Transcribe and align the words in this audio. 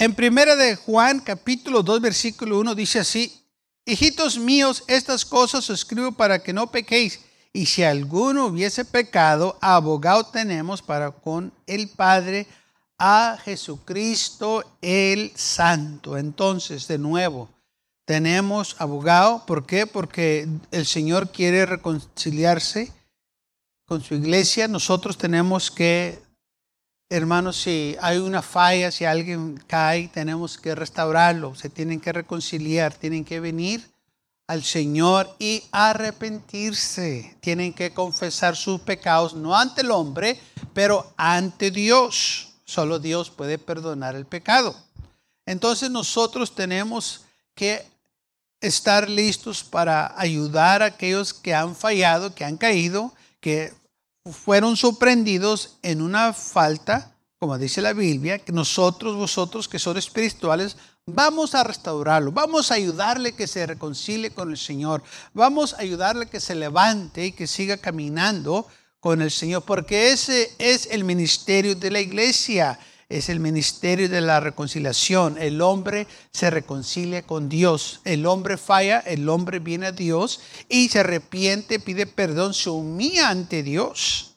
En 0.00 0.14
primera 0.14 0.56
de 0.56 0.76
Juan, 0.76 1.20
capítulo 1.20 1.82
2, 1.82 2.00
versículo 2.00 2.58
1, 2.60 2.74
dice 2.74 3.00
así, 3.00 3.44
Hijitos 3.84 4.38
míos, 4.38 4.82
estas 4.86 5.26
cosas 5.26 5.68
os 5.68 5.80
escribo 5.80 6.12
para 6.12 6.42
que 6.42 6.54
no 6.54 6.70
pequéis. 6.70 7.20
Y 7.52 7.66
si 7.66 7.82
alguno 7.82 8.46
hubiese 8.46 8.86
pecado, 8.86 9.58
abogado 9.60 10.24
tenemos 10.24 10.80
para 10.80 11.10
con 11.10 11.52
el 11.66 11.90
Padre 11.90 12.46
a 12.98 13.36
Jesucristo 13.44 14.64
el 14.80 15.32
Santo. 15.34 16.16
Entonces, 16.16 16.88
de 16.88 16.96
nuevo, 16.96 17.50
tenemos 18.06 18.76
abogado. 18.78 19.44
¿Por 19.44 19.66
qué? 19.66 19.86
Porque 19.86 20.48
el 20.70 20.86
Señor 20.86 21.30
quiere 21.30 21.66
reconciliarse 21.66 22.90
con 23.84 24.02
su 24.02 24.14
iglesia. 24.14 24.66
Nosotros 24.66 25.18
tenemos 25.18 25.70
que 25.70 26.22
hermanos, 27.10 27.60
si 27.60 27.96
hay 28.00 28.18
una 28.18 28.40
falla, 28.40 28.90
si 28.92 29.04
alguien 29.04 29.62
cae, 29.66 30.08
tenemos 30.08 30.56
que 30.56 30.74
restaurarlo, 30.74 31.54
se 31.56 31.68
tienen 31.68 32.00
que 32.00 32.12
reconciliar, 32.12 32.94
tienen 32.94 33.24
que 33.24 33.40
venir 33.40 33.90
al 34.46 34.62
Señor 34.62 35.34
y 35.38 35.62
arrepentirse, 35.72 37.36
tienen 37.40 37.72
que 37.72 37.92
confesar 37.92 38.56
sus 38.56 38.80
pecados, 38.80 39.34
no 39.34 39.56
ante 39.56 39.82
el 39.82 39.90
hombre, 39.90 40.40
pero 40.72 41.12
ante 41.16 41.70
Dios. 41.70 42.48
Solo 42.64 43.00
Dios 43.00 43.30
puede 43.30 43.58
perdonar 43.58 44.14
el 44.14 44.26
pecado. 44.26 44.76
Entonces 45.44 45.90
nosotros 45.90 46.54
tenemos 46.54 47.22
que 47.54 47.84
estar 48.60 49.10
listos 49.10 49.64
para 49.64 50.14
ayudar 50.16 50.82
a 50.82 50.86
aquellos 50.86 51.34
que 51.34 51.54
han 51.54 51.74
fallado, 51.74 52.32
que 52.34 52.44
han 52.44 52.56
caído, 52.56 53.12
que 53.40 53.72
fueron 54.24 54.76
sorprendidos 54.76 55.78
en 55.82 56.02
una 56.02 56.32
falta, 56.32 57.14
como 57.38 57.56
dice 57.56 57.80
la 57.80 57.92
Biblia, 57.92 58.38
que 58.38 58.52
nosotros, 58.52 59.16
vosotros 59.16 59.68
que 59.68 59.78
son 59.78 59.96
espirituales, 59.96 60.76
vamos 61.06 61.54
a 61.54 61.64
restaurarlo, 61.64 62.30
vamos 62.30 62.70
a 62.70 62.74
ayudarle 62.74 63.32
que 63.32 63.46
se 63.46 63.66
reconcilie 63.66 64.30
con 64.30 64.50
el 64.50 64.58
Señor, 64.58 65.02
vamos 65.32 65.74
a 65.74 65.80
ayudarle 65.80 66.26
que 66.26 66.40
se 66.40 66.54
levante 66.54 67.26
y 67.26 67.32
que 67.32 67.46
siga 67.46 67.78
caminando 67.78 68.66
con 69.00 69.22
el 69.22 69.30
Señor, 69.30 69.64
porque 69.64 70.12
ese 70.12 70.54
es 70.58 70.86
el 70.90 71.04
ministerio 71.04 71.74
de 71.74 71.90
la 71.90 72.00
iglesia 72.00 72.78
es 73.10 73.28
el 73.28 73.40
ministerio 73.40 74.08
de 74.08 74.20
la 74.20 74.38
reconciliación. 74.38 75.36
El 75.36 75.60
hombre 75.60 76.06
se 76.30 76.48
reconcilia 76.48 77.22
con 77.22 77.48
Dios. 77.48 78.00
El 78.04 78.24
hombre 78.24 78.56
falla, 78.56 79.00
el 79.00 79.28
hombre 79.28 79.58
viene 79.58 79.88
a 79.88 79.92
Dios 79.92 80.40
y 80.68 80.88
se 80.88 81.00
arrepiente, 81.00 81.80
pide 81.80 82.06
perdón, 82.06 82.54
se 82.54 82.70
humilla 82.70 83.28
ante 83.28 83.64
Dios. 83.64 84.36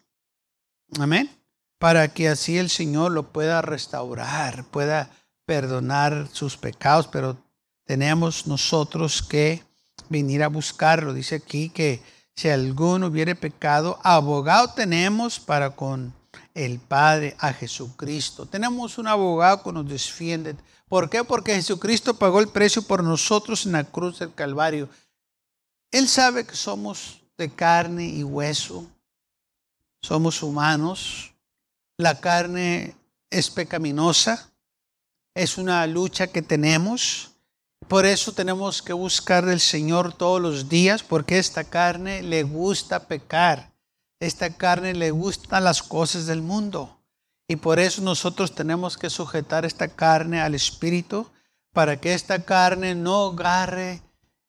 Amén. 0.99 1.29
Para 1.77 2.07
que 2.13 2.27
así 2.27 2.57
el 2.57 2.71
Señor 2.71 3.11
lo 3.11 3.31
pueda 3.31 3.61
restaurar, 3.61 4.65
pueda 4.65 5.11
perdonar 5.45 6.27
sus 6.31 6.57
pecados, 6.57 7.07
pero 7.07 7.37
tenemos 7.85 8.47
nosotros 8.47 9.21
que 9.21 9.63
venir 10.09 10.41
a 10.41 10.47
buscarlo. 10.47 11.13
Dice 11.13 11.35
aquí 11.35 11.69
que 11.69 12.01
si 12.35 12.49
alguno 12.49 13.07
hubiere 13.07 13.35
pecado, 13.35 13.99
abogado 14.01 14.73
tenemos 14.73 15.39
para 15.39 15.71
con 15.75 16.13
el 16.53 16.79
Padre 16.79 17.35
a 17.39 17.53
Jesucristo. 17.53 18.45
Tenemos 18.45 18.97
un 18.97 19.07
abogado 19.07 19.63
que 19.63 19.71
nos 19.71 19.87
defiende. 19.87 20.55
¿Por 20.87 21.09
qué? 21.09 21.23
Porque 21.23 21.55
Jesucristo 21.55 22.13
pagó 22.13 22.39
el 22.39 22.49
precio 22.49 22.81
por 22.83 23.03
nosotros 23.03 23.65
en 23.65 23.73
la 23.73 23.83
cruz 23.83 24.19
del 24.19 24.33
Calvario. 24.33 24.89
Él 25.91 26.07
sabe 26.07 26.45
que 26.45 26.55
somos 26.55 27.21
de 27.37 27.49
carne 27.49 28.05
y 28.05 28.23
hueso. 28.23 28.85
Somos 30.01 30.43
humanos. 30.43 31.33
La 31.97 32.19
carne 32.19 32.95
es 33.29 33.49
pecaminosa. 33.49 34.51
Es 35.35 35.57
una 35.57 35.85
lucha 35.87 36.27
que 36.27 36.41
tenemos. 36.41 37.31
Por 37.87 38.05
eso 38.05 38.31
tenemos 38.31 38.81
que 38.81 38.93
buscar 38.93 39.45
del 39.45 39.59
Señor 39.59 40.13
todos 40.13 40.39
los 40.41 40.69
días, 40.69 41.03
porque 41.03 41.37
esta 41.37 41.63
carne 41.63 42.23
le 42.23 42.43
gusta 42.43 43.07
pecar 43.07 43.72
esta 44.25 44.55
carne 44.55 44.93
le 44.93 45.11
gustan 45.11 45.63
las 45.63 45.83
cosas 45.83 46.25
del 46.25 46.41
mundo. 46.41 46.99
Y 47.47 47.57
por 47.57 47.79
eso 47.79 48.01
nosotros 48.01 48.55
tenemos 48.55 48.97
que 48.97 49.09
sujetar 49.09 49.65
esta 49.65 49.89
carne 49.89 50.41
al 50.41 50.55
Espíritu 50.55 51.29
para 51.73 51.99
que 51.99 52.13
esta 52.13 52.43
carne 52.43 52.95
no 52.95 53.27
agarre 53.27 54.01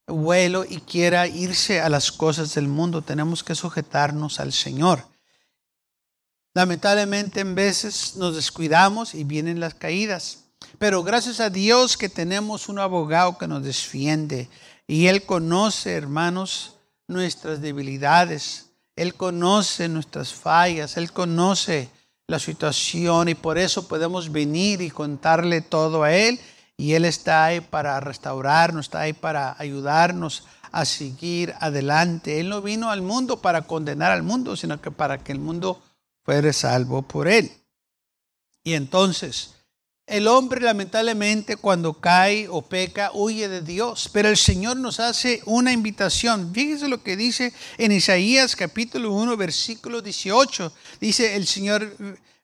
vuelo 0.06 0.64
y 0.64 0.80
quiera 0.80 1.26
irse 1.26 1.80
a 1.80 1.88
las 1.88 2.12
cosas 2.12 2.54
del 2.54 2.68
mundo. 2.68 3.02
Tenemos 3.02 3.42
que 3.42 3.54
sujetarnos 3.54 4.40
al 4.40 4.52
Señor. 4.52 5.04
Lamentablemente 6.54 7.40
en 7.40 7.54
veces 7.54 8.14
nos 8.16 8.36
descuidamos 8.36 9.14
y 9.14 9.24
vienen 9.24 9.58
las 9.58 9.74
caídas. 9.74 10.44
Pero 10.78 11.02
gracias 11.02 11.40
a 11.40 11.50
Dios 11.50 11.96
que 11.96 12.08
tenemos 12.08 12.68
un 12.68 12.78
abogado 12.78 13.38
que 13.38 13.48
nos 13.48 13.64
defiende 13.64 14.48
y 14.86 15.06
Él 15.06 15.24
conoce, 15.24 15.94
hermanos, 15.94 16.76
nuestras 17.08 17.60
debilidades. 17.60 18.63
Él 18.96 19.14
conoce 19.14 19.88
nuestras 19.88 20.32
fallas, 20.32 20.96
Él 20.96 21.12
conoce 21.12 21.88
la 22.26 22.38
situación 22.38 23.28
y 23.28 23.34
por 23.34 23.58
eso 23.58 23.88
podemos 23.88 24.30
venir 24.30 24.80
y 24.80 24.90
contarle 24.90 25.60
todo 25.60 26.04
a 26.04 26.12
Él 26.12 26.40
y 26.76 26.92
Él 26.94 27.04
está 27.04 27.44
ahí 27.44 27.60
para 27.60 27.98
restaurarnos, 28.00 28.86
está 28.86 29.00
ahí 29.00 29.12
para 29.12 29.56
ayudarnos 29.58 30.44
a 30.72 30.84
seguir 30.84 31.54
adelante. 31.60 32.40
Él 32.40 32.48
no 32.48 32.62
vino 32.62 32.90
al 32.90 33.02
mundo 33.02 33.40
para 33.40 33.62
condenar 33.62 34.10
al 34.10 34.22
mundo, 34.22 34.56
sino 34.56 34.80
que 34.80 34.90
para 34.90 35.22
que 35.22 35.32
el 35.32 35.38
mundo 35.38 35.82
fuera 36.24 36.52
salvo 36.52 37.02
por 37.02 37.28
Él. 37.28 37.52
Y 38.64 38.74
entonces, 38.74 39.53
el 40.06 40.28
hombre 40.28 40.60
lamentablemente 40.60 41.56
cuando 41.56 41.94
cae 41.94 42.46
o 42.48 42.62
peca 42.62 43.10
huye 43.14 43.48
de 43.48 43.62
Dios, 43.62 44.10
pero 44.12 44.28
el 44.28 44.36
Señor 44.36 44.76
nos 44.76 45.00
hace 45.00 45.40
una 45.46 45.72
invitación. 45.72 46.52
Fíjese 46.52 46.88
lo 46.88 47.02
que 47.02 47.16
dice 47.16 47.52
en 47.78 47.92
Isaías 47.92 48.54
capítulo 48.54 49.12
1 49.12 49.36
versículo 49.36 50.02
18. 50.02 50.72
Dice 51.00 51.36
el 51.36 51.46
Señor, 51.46 51.96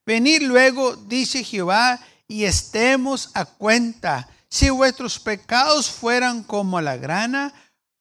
venid 0.05 0.41
luego, 0.41 0.95
dice 0.95 1.43
Jehová, 1.43 1.99
y 2.27 2.45
estemos 2.45 3.29
a 3.35 3.45
cuenta. 3.45 4.27
Si 4.49 4.69
vuestros 4.69 5.19
pecados 5.19 5.89
fueran 5.89 6.43
como 6.43 6.81
la 6.81 6.97
grana, 6.97 7.53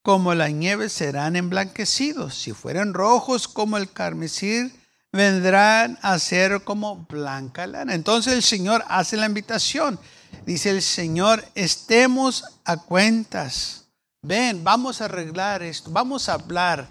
como 0.03 0.34
la 0.34 0.49
nieve 0.49 0.88
serán 0.88 1.37
emblanquecidos. 1.37 2.34
Si 2.34 2.53
fueran 2.53 2.94
rojos 2.94 3.47
como 3.47 3.76
el 3.76 3.93
carmesí, 3.93 4.72
vendrán 5.12 5.98
a 6.03 6.19
ser 6.19 6.62
como 6.62 7.06
blanca 7.09 7.66
lana. 7.66 7.94
Entonces 7.94 8.32
el 8.34 8.43
Señor 8.43 8.84
hace 8.88 9.16
la 9.16 9.26
invitación. 9.26 9.98
Dice 10.47 10.71
el 10.71 10.82
Señor, 10.82 11.44
estemos 11.54 12.44
a 12.65 12.76
cuentas. 12.76 13.87
Ven, 14.22 14.62
vamos 14.62 15.00
a 15.00 15.06
arreglar 15.06 15.62
esto, 15.62 15.91
vamos 15.91 16.28
a 16.28 16.34
hablar. 16.34 16.88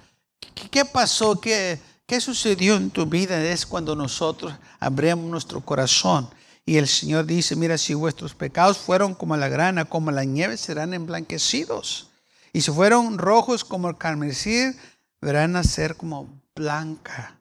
¿Qué, 0.72 0.84
pasó? 0.84 1.40
¿Qué, 1.40 1.80
¿Qué 2.06 2.20
sucedió 2.20 2.76
en 2.76 2.90
tu 2.90 3.06
vida? 3.06 3.42
Es 3.42 3.66
cuando 3.66 3.96
nosotros 3.96 4.54
abrimos 4.80 5.26
nuestro 5.26 5.62
corazón. 5.62 6.30
Y 6.66 6.78
el 6.78 6.88
Señor 6.88 7.26
dice, 7.26 7.56
mira, 7.56 7.78
si 7.78 7.94
vuestros 7.94 8.36
pecados 8.36 8.78
fueron 8.78 9.16
como 9.16 9.36
la 9.38 9.48
grana, 9.48 9.86
como 9.86 10.12
la 10.12 10.24
nieve, 10.24 10.58
serán 10.58 10.94
emblanquecidos. 10.94 12.10
Y 12.52 12.62
si 12.62 12.72
fueron 12.72 13.18
rojos 13.18 13.64
como 13.64 13.90
el 13.90 13.98
carmesí, 13.98 14.72
verán 15.22 15.56
a 15.56 15.64
ser 15.64 15.96
como 15.96 16.42
blanca 16.56 17.39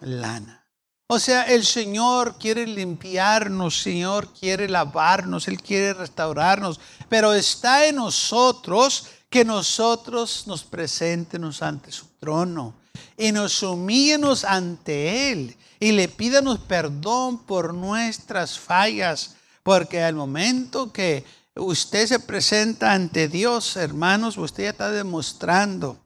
lana. 0.00 0.64
O 1.06 1.18
sea, 1.18 1.42
el 1.44 1.64
Señor 1.64 2.38
quiere 2.38 2.66
limpiarnos, 2.66 3.82
Señor 3.82 4.32
quiere 4.32 4.68
lavarnos, 4.68 5.48
Él 5.48 5.60
quiere 5.60 5.92
restaurarnos, 5.92 6.80
pero 7.08 7.34
está 7.34 7.86
en 7.86 7.96
nosotros 7.96 9.06
que 9.28 9.44
nosotros 9.44 10.46
nos 10.46 10.64
presentemos 10.64 11.60
ante 11.60 11.92
su 11.92 12.06
trono 12.18 12.74
y 13.16 13.32
nos 13.32 13.62
humillemos 13.62 14.44
ante 14.44 15.30
Él 15.30 15.56
y 15.78 15.92
le 15.92 16.08
pídanos 16.08 16.58
perdón 16.60 17.38
por 17.38 17.74
nuestras 17.74 18.58
fallas, 18.58 19.36
porque 19.62 20.02
al 20.02 20.14
momento 20.14 20.90
que 20.92 21.24
usted 21.54 22.06
se 22.06 22.18
presenta 22.18 22.92
ante 22.92 23.28
Dios, 23.28 23.76
hermanos, 23.76 24.38
usted 24.38 24.64
ya 24.64 24.70
está 24.70 24.90
demostrando 24.90 25.98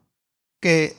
que 0.59 0.97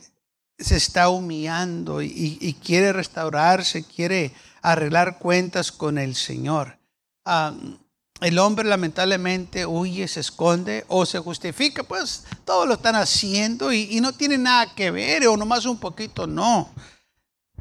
se 0.60 0.76
está 0.76 1.08
humillando 1.08 2.02
y, 2.02 2.56
quiere 2.62 2.92
restaurarse, 2.92 3.84
quiere 3.84 4.32
arreglar 4.62 5.18
cuentas 5.18 5.72
con 5.72 5.98
el 5.98 6.14
Señor. 6.14 6.78
el 8.20 8.38
hombre 8.38 8.68
lamentablemente 8.68 9.64
huye, 9.64 10.06
se 10.06 10.20
esconde 10.20 10.84
o 10.88 11.06
se 11.06 11.18
justifica, 11.18 11.82
pues 11.82 12.24
todos 12.44 12.68
lo 12.68 12.74
están 12.74 12.96
haciendo 12.96 13.72
y, 13.72 13.88
y 13.90 14.00
no 14.00 14.12
tiene 14.12 14.36
nada 14.36 14.74
que 14.74 14.90
ver 14.90 15.26
o 15.26 15.36
nomás 15.36 15.64
un 15.64 15.78
poquito, 15.78 16.26
no. 16.26 16.70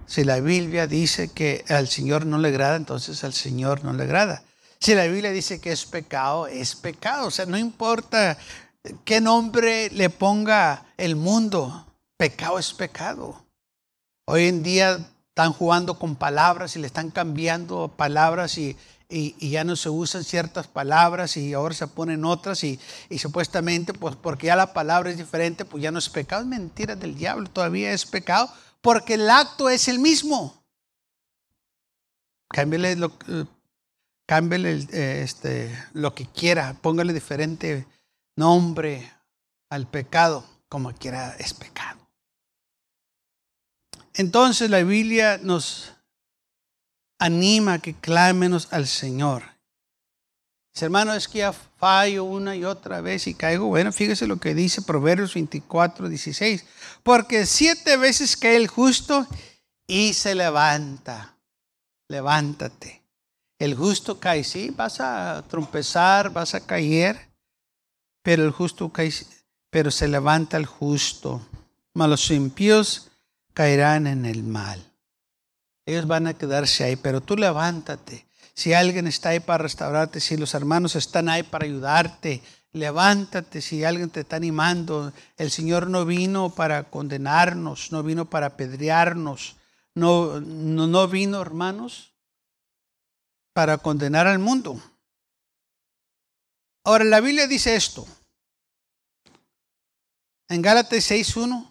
Si 0.05 0.23
la 0.23 0.39
Biblia 0.39 0.87
dice 0.87 1.29
que 1.29 1.63
al 1.69 1.87
Señor 1.87 2.25
no 2.25 2.39
le 2.39 2.49
agrada, 2.49 2.75
entonces 2.75 3.23
al 3.23 3.33
Señor 3.33 3.83
no 3.83 3.93
le 3.93 4.03
agrada. 4.03 4.43
Si 4.79 4.95
la 4.95 5.05
Biblia 5.05 5.31
dice 5.31 5.59
que 5.59 5.71
es 5.71 5.85
pecado, 5.85 6.47
es 6.47 6.75
pecado. 6.75 7.27
O 7.27 7.31
sea, 7.31 7.45
no 7.45 7.57
importa 7.57 8.37
qué 9.03 9.21
nombre 9.21 9.89
le 9.91 10.09
ponga 10.09 10.85
el 10.97 11.15
mundo, 11.15 11.85
Pecado 12.19 12.59
es 12.59 12.73
pecado. 12.73 13.45
Hoy 14.25 14.47
en 14.47 14.61
día 14.61 15.09
están 15.29 15.53
jugando 15.53 15.97
con 15.97 16.17
palabras 16.17 16.75
y 16.75 16.79
le 16.79 16.87
están 16.87 17.11
cambiando 17.11 17.87
palabras 17.95 18.57
y, 18.57 18.75
y, 19.07 19.49
ya 19.49 19.63
no 19.63 19.77
se 19.77 19.89
usan 19.89 20.25
ciertas 20.25 20.67
palabras 20.67 21.37
y 21.37 21.53
ahora 21.53 21.73
se 21.73 21.87
ponen 21.87 22.25
otras 22.25 22.65
y, 22.65 22.77
supuestamente 23.17 23.93
pues 23.93 24.17
porque 24.17 24.47
ya 24.47 24.57
la 24.57 24.73
palabra 24.73 25.09
es 25.09 25.17
diferente 25.17 25.63
pues 25.63 25.81
ya 25.81 25.91
no 25.91 25.99
es 25.99 26.09
pecado, 26.09 26.41
es 26.41 26.47
mentira 26.49 26.97
del 26.97 27.15
diablo, 27.15 27.49
todavía 27.49 27.93
es 27.93 28.05
pecado 28.05 28.51
porque 28.81 29.13
el 29.13 29.29
acto 29.29 29.69
es 29.69 29.87
el 29.87 29.99
mismo. 29.99 30.61
Cámbiale 32.49 32.97
lo, 32.97 33.13
eh, 33.29 33.45
eh, 34.91 35.21
este, 35.23 35.85
lo 35.93 36.13
que 36.13 36.25
quiera, 36.25 36.75
póngale 36.81 37.13
diferente 37.13 37.87
nombre 38.35 39.09
al 39.69 39.87
pecado, 39.87 40.43
como 40.67 40.93
quiera 40.93 41.37
es 41.39 41.53
pecado. 41.53 41.88
Entonces 44.19 44.69
la 44.69 44.83
Biblia 44.83 45.39
nos 45.41 45.93
anima 47.19 47.75
a 47.75 47.79
que 47.79 47.93
clámenos 47.93 48.67
al 48.71 48.85
Señor. 48.85 49.43
Dice, 50.73 50.83
hermano, 50.83 51.13
es 51.13 51.29
que 51.29 51.37
ya 51.37 51.53
fallo 51.53 52.25
una 52.25 52.53
y 52.53 52.65
otra 52.65 52.99
vez 52.99 53.27
y 53.27 53.33
caigo. 53.33 53.67
Bueno, 53.67 53.93
fíjese 53.93 54.27
lo 54.27 54.35
que 54.35 54.53
dice 54.53 54.81
Proverbios 54.81 55.33
24, 55.33 56.09
16. 56.09 56.65
Porque 57.01 57.45
siete 57.45 57.95
veces 57.95 58.35
cae 58.35 58.57
el 58.57 58.67
justo 58.67 59.25
y 59.87 60.13
se 60.13 60.35
levanta. 60.35 61.37
Levántate. 62.09 63.01
El 63.57 63.73
justo 63.73 64.19
cae, 64.19 64.43
sí, 64.43 64.69
vas 64.75 64.99
a 64.99 65.45
trompezar, 65.47 66.29
vas 66.33 66.55
a 66.55 66.65
caer, 66.65 67.29
pero 68.21 68.43
el 68.43 68.51
justo 68.51 68.91
cae, 68.91 69.13
pero 69.69 69.89
se 69.91 70.09
levanta 70.09 70.57
el 70.57 70.65
justo. 70.65 71.41
Mas 71.93 72.09
los 72.09 72.31
impíos 72.31 73.08
caerán 73.59 74.07
en 74.07 74.25
el 74.25 74.41
mal. 74.41 74.81
Ellos 75.85 76.07
van 76.07 76.27
a 76.27 76.33
quedarse 76.33 76.85
ahí, 76.85 76.95
pero 76.95 77.19
tú 77.19 77.35
levántate. 77.35 78.25
Si 78.53 78.71
alguien 78.71 79.05
está 79.05 79.29
ahí 79.29 79.41
para 79.41 79.63
restaurarte, 79.63 80.21
si 80.21 80.37
los 80.37 80.53
hermanos 80.53 80.95
están 80.95 81.27
ahí 81.27 81.43
para 81.43 81.65
ayudarte, 81.65 82.41
levántate. 82.71 83.59
Si 83.59 83.83
alguien 83.83 84.11
te 84.11 84.21
está 84.21 84.37
animando, 84.37 85.11
el 85.35 85.51
Señor 85.51 85.89
no 85.89 86.05
vino 86.05 86.51
para 86.51 86.85
condenarnos, 86.85 87.91
no 87.91 88.01
vino 88.01 88.29
para 88.29 88.45
apedrearnos, 88.45 89.57
no, 89.93 90.39
no, 90.39 90.87
no 90.87 91.09
vino, 91.09 91.41
hermanos, 91.41 92.13
para 93.51 93.77
condenar 93.77 94.25
al 94.25 94.39
mundo. 94.39 94.81
Ahora, 96.85 97.03
la 97.03 97.19
Biblia 97.19 97.45
dice 97.45 97.75
esto. 97.75 98.07
En 100.47 100.61
Gálatas 100.61 101.11
6.1, 101.11 101.68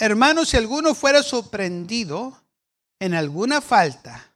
hermanos, 0.00 0.48
si 0.48 0.56
alguno 0.56 0.94
fuera 0.94 1.22
sorprendido 1.22 2.36
en 2.98 3.14
alguna 3.14 3.60
falta, 3.60 4.32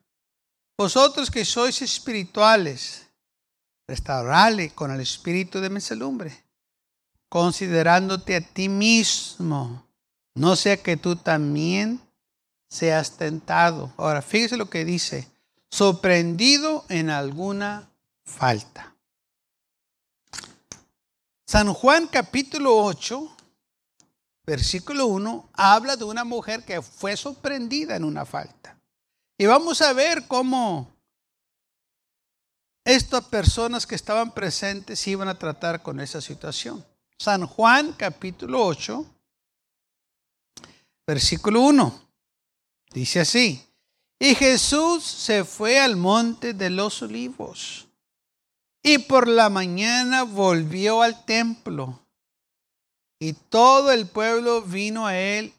vosotros 0.77 1.31
que 1.31 1.45
sois 1.45 1.81
espirituales, 1.83 3.09
restaurale 3.89 4.71
con 4.71 4.91
el 4.91 5.01
espíritu 5.01 5.61
de 5.61 5.71
mesalumbre, 5.71 6.45
considerándote 7.29 8.37
a 8.37 8.41
ti 8.41 8.69
mismo, 8.69 9.87
no 10.35 10.55
sea 10.55 10.77
que 10.77 10.97
tú 10.97 11.17
también 11.17 12.01
seas 12.69 13.17
tentado. 13.17 13.93
Ahora, 13.97 14.21
fíjese 14.21 14.57
lo 14.57 14.69
que 14.69 14.85
dice, 14.85 15.29
sorprendido 15.71 16.85
en 16.89 17.09
alguna 17.09 17.89
falta. 18.25 18.95
San 21.47 21.73
Juan 21.73 22.09
capítulo 22.09 22.77
8 22.85 23.34
versículo 24.45 25.07
1, 25.07 25.51
habla 25.53 25.97
de 25.97 26.05
una 26.05 26.25
mujer 26.25 26.65
que 26.65 26.83
fue 26.83 27.17
sorprendida 27.17 27.97
en 27.97 28.05
una 28.05 28.25
falta. 28.25 28.79
Y 29.39 29.47
vamos 29.47 29.83
a 29.83 29.93
ver 29.93 30.27
cómo 30.27 30.95
estas 32.85 33.25
personas 33.25 33.87
que 33.87 33.95
estaban 33.95 34.33
presentes 34.33 35.07
iban 35.07 35.29
a 35.29 35.39
tratar 35.39 35.83
con 35.83 36.01
esa 36.01 36.21
situación. 36.21 36.85
San 37.19 37.47
Juan 37.47 37.93
capítulo 37.93 38.65
8, 38.65 39.07
versículo 41.07 41.63
1, 41.63 42.09
dice 42.91 43.21
así, 43.21 43.67
y 44.19 44.35
Jesús 44.35 45.05
se 45.05 45.45
fue 45.45 45.81
al 45.81 45.97
monte 45.97 46.55
de 46.55 46.71
los 46.71 47.03
olivos 47.03 47.89
y 48.83 48.99
por 48.99 49.29
la 49.29 49.49
mañana 49.49 50.25
volvió 50.25 51.03
al 51.03 51.25
templo 51.25 52.04
y 53.25 53.33
todo 53.33 53.91
el 53.91 54.07
pueblo 54.07 54.61
vino 54.61 55.07
a 55.07 55.17
él 55.17 55.55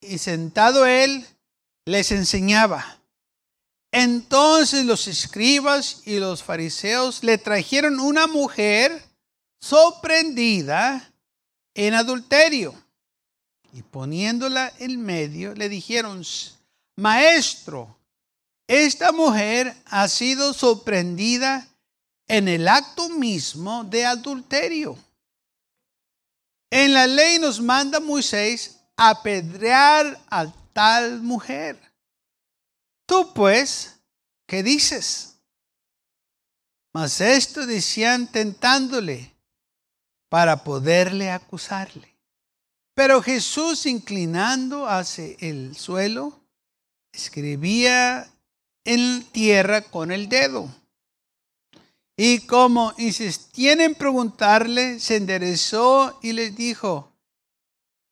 y 0.00 0.18
sentado 0.18 0.86
él 0.86 1.26
les 1.84 2.12
enseñaba. 2.12 3.00
Entonces 3.90 4.84
los 4.84 5.08
escribas 5.08 6.02
y 6.04 6.20
los 6.20 6.44
fariseos 6.44 7.24
le 7.24 7.38
trajeron 7.38 7.98
una 7.98 8.28
mujer 8.28 9.02
sorprendida 9.60 11.12
en 11.74 11.94
adulterio. 11.94 12.72
Y 13.72 13.82
poniéndola 13.82 14.72
en 14.78 15.02
medio, 15.02 15.56
le 15.56 15.68
dijeron, 15.68 16.22
Maestro, 16.94 17.96
esta 18.68 19.10
mujer 19.10 19.74
ha 19.86 20.06
sido 20.06 20.54
sorprendida 20.54 21.66
en 22.28 22.46
el 22.46 22.68
acto 22.68 23.08
mismo 23.08 23.82
de 23.82 24.06
adulterio. 24.06 24.96
En 26.74 26.94
la 26.94 27.06
ley 27.06 27.38
nos 27.38 27.60
manda 27.60 28.00
Moisés 28.00 28.80
apedrear 28.96 30.18
a 30.30 30.46
tal 30.72 31.20
mujer. 31.20 31.78
Tú 33.04 33.34
pues, 33.34 34.00
¿qué 34.46 34.62
dices? 34.62 35.36
Mas 36.94 37.20
esto 37.20 37.66
decían 37.66 38.26
tentándole 38.26 39.36
para 40.30 40.64
poderle 40.64 41.30
acusarle. 41.30 42.16
Pero 42.94 43.20
Jesús, 43.20 43.84
inclinando 43.84 44.88
hacia 44.88 45.36
el 45.40 45.76
suelo, 45.76 46.40
escribía 47.12 48.32
en 48.86 49.24
tierra 49.24 49.82
con 49.82 50.10
el 50.10 50.30
dedo. 50.30 50.74
Y 52.16 52.40
como 52.40 52.92
insistían 52.98 53.80
en 53.80 53.94
preguntarle, 53.94 55.00
se 55.00 55.16
enderezó 55.16 56.18
y 56.22 56.32
les 56.32 56.54
dijo, 56.54 57.12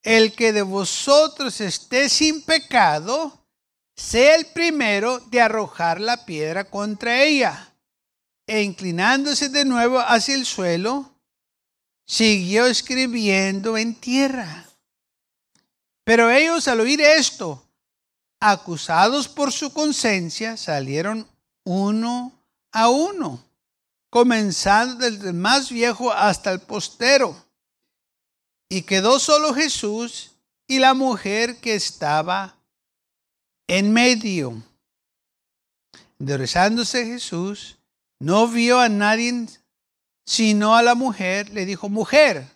el 0.02 0.32
que 0.32 0.52
de 0.52 0.62
vosotros 0.62 1.60
esté 1.60 2.08
sin 2.08 2.42
pecado, 2.42 3.38
sea 3.94 4.36
el 4.36 4.46
primero 4.46 5.18
de 5.18 5.42
arrojar 5.42 6.00
la 6.00 6.24
piedra 6.24 6.64
contra 6.64 7.22
ella. 7.22 7.74
E 8.46 8.62
inclinándose 8.62 9.50
de 9.50 9.64
nuevo 9.64 10.00
hacia 10.00 10.34
el 10.34 10.46
suelo, 10.46 11.14
siguió 12.06 12.66
escribiendo 12.66 13.76
en 13.76 13.94
tierra. 13.94 14.66
Pero 16.04 16.30
ellos 16.30 16.66
al 16.66 16.80
oír 16.80 17.00
esto, 17.02 17.62
acusados 18.40 19.28
por 19.28 19.52
su 19.52 19.72
conciencia, 19.72 20.56
salieron 20.56 21.28
uno 21.64 22.32
a 22.72 22.88
uno 22.88 23.44
comenzando 24.10 25.08
desde 25.08 25.28
el 25.28 25.34
más 25.34 25.70
viejo 25.70 26.12
hasta 26.12 26.52
el 26.52 26.60
postero. 26.60 27.34
Y 28.68 28.82
quedó 28.82 29.18
solo 29.18 29.54
Jesús 29.54 30.32
y 30.66 30.78
la 30.78 30.94
mujer 30.94 31.60
que 31.60 31.74
estaba 31.74 32.56
en 33.66 33.92
medio. 33.92 34.62
Enderezándose 36.18 37.06
Jesús, 37.06 37.78
no 38.18 38.46
vio 38.46 38.78
a 38.78 38.88
nadie 38.88 39.46
sino 40.26 40.76
a 40.76 40.82
la 40.82 40.94
mujer. 40.94 41.50
Le 41.50 41.64
dijo, 41.64 41.88
mujer, 41.88 42.46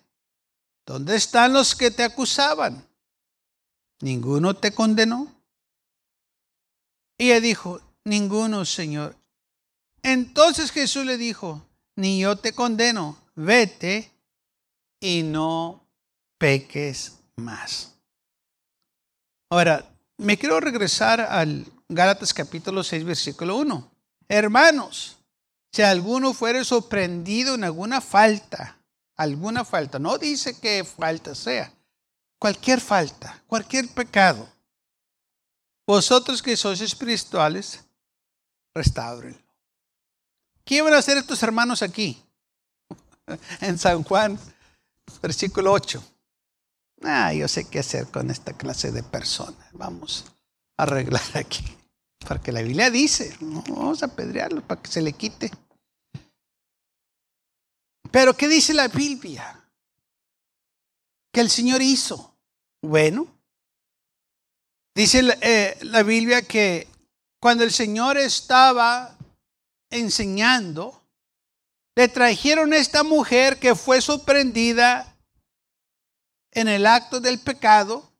¿dónde 0.85 1.15
están 1.15 1.53
los 1.53 1.75
que 1.75 1.91
te 1.91 2.03
acusaban? 2.03 2.87
¿Ninguno 3.99 4.55
te 4.55 4.73
condenó? 4.73 5.33
Y 7.17 7.31
ella 7.31 7.41
dijo, 7.41 7.81
ninguno, 8.03 8.65
Señor. 8.65 9.15
Entonces 10.05 10.71
Jesús 10.71 11.03
le 11.03 11.17
dijo, 11.17 11.67
ni 11.95 12.19
yo 12.19 12.35
te 12.35 12.53
condeno, 12.53 13.17
vete 13.33 14.11
y 14.99 15.23
no 15.23 15.83
peques 16.37 17.13
más. 17.37 17.95
Ahora, 19.49 19.83
me 20.17 20.37
quiero 20.37 20.59
regresar 20.59 21.21
al 21.21 21.65
Gálatas 21.89 22.35
capítulo 22.35 22.83
6, 22.83 23.03
versículo 23.03 23.57
1. 23.57 23.91
Hermanos, 24.27 25.17
si 25.71 25.81
alguno 25.81 26.35
fuere 26.35 26.63
sorprendido 26.63 27.55
en 27.55 27.63
alguna 27.63 27.99
falta, 27.99 28.77
alguna 29.15 29.65
falta, 29.65 29.97
no 29.97 30.19
dice 30.19 30.59
qué 30.59 30.83
falta 30.83 31.33
sea, 31.33 31.73
cualquier 32.37 32.79
falta, 32.79 33.43
cualquier 33.47 33.87
pecado, 33.89 34.47
vosotros 35.87 36.43
que 36.43 36.55
sois 36.55 36.79
espirituales, 36.81 37.83
restauren. 38.75 39.44
¿Qué 40.65 40.77
iban 40.77 40.95
a 40.95 40.97
hacer 40.97 41.17
estos 41.17 41.41
hermanos 41.43 41.83
aquí? 41.83 42.21
en 43.61 43.77
San 43.77 44.03
Juan, 44.03 44.39
versículo 45.21 45.71
8. 45.71 46.03
Ah, 47.03 47.33
yo 47.33 47.47
sé 47.47 47.65
qué 47.69 47.79
hacer 47.79 48.07
con 48.07 48.31
esta 48.31 48.53
clase 48.53 48.91
de 48.91 49.03
personas. 49.03 49.67
Vamos 49.73 50.25
a 50.77 50.83
arreglar 50.83 51.21
aquí. 51.35 51.63
Porque 52.27 52.51
la 52.51 52.63
Biblia 52.63 52.89
dice, 52.89 53.35
vamos 53.39 54.01
a 54.01 54.07
apedrearlo 54.07 54.61
para 54.61 54.81
que 54.81 54.91
se 54.91 55.01
le 55.01 55.13
quite. 55.13 55.51
Pero 58.11 58.35
¿qué 58.35 58.47
dice 58.47 58.73
la 58.73 58.87
Biblia? 58.87 59.63
Que 61.31 61.41
el 61.41 61.51
Señor 61.51 61.83
hizo. 61.83 62.35
Bueno, 62.81 63.27
dice 64.95 65.37
eh, 65.41 65.77
la 65.81 66.01
Biblia 66.01 66.41
que 66.41 66.87
cuando 67.39 67.63
el 67.63 67.71
Señor 67.71 68.17
estaba 68.17 69.14
enseñando, 69.95 71.01
le 71.95 72.07
trajeron 72.07 72.73
a 72.73 72.77
esta 72.77 73.03
mujer 73.03 73.57
que 73.57 73.75
fue 73.75 74.01
sorprendida 74.01 75.15
en 76.51 76.67
el 76.67 76.85
acto 76.85 77.19
del 77.19 77.39
pecado 77.39 78.11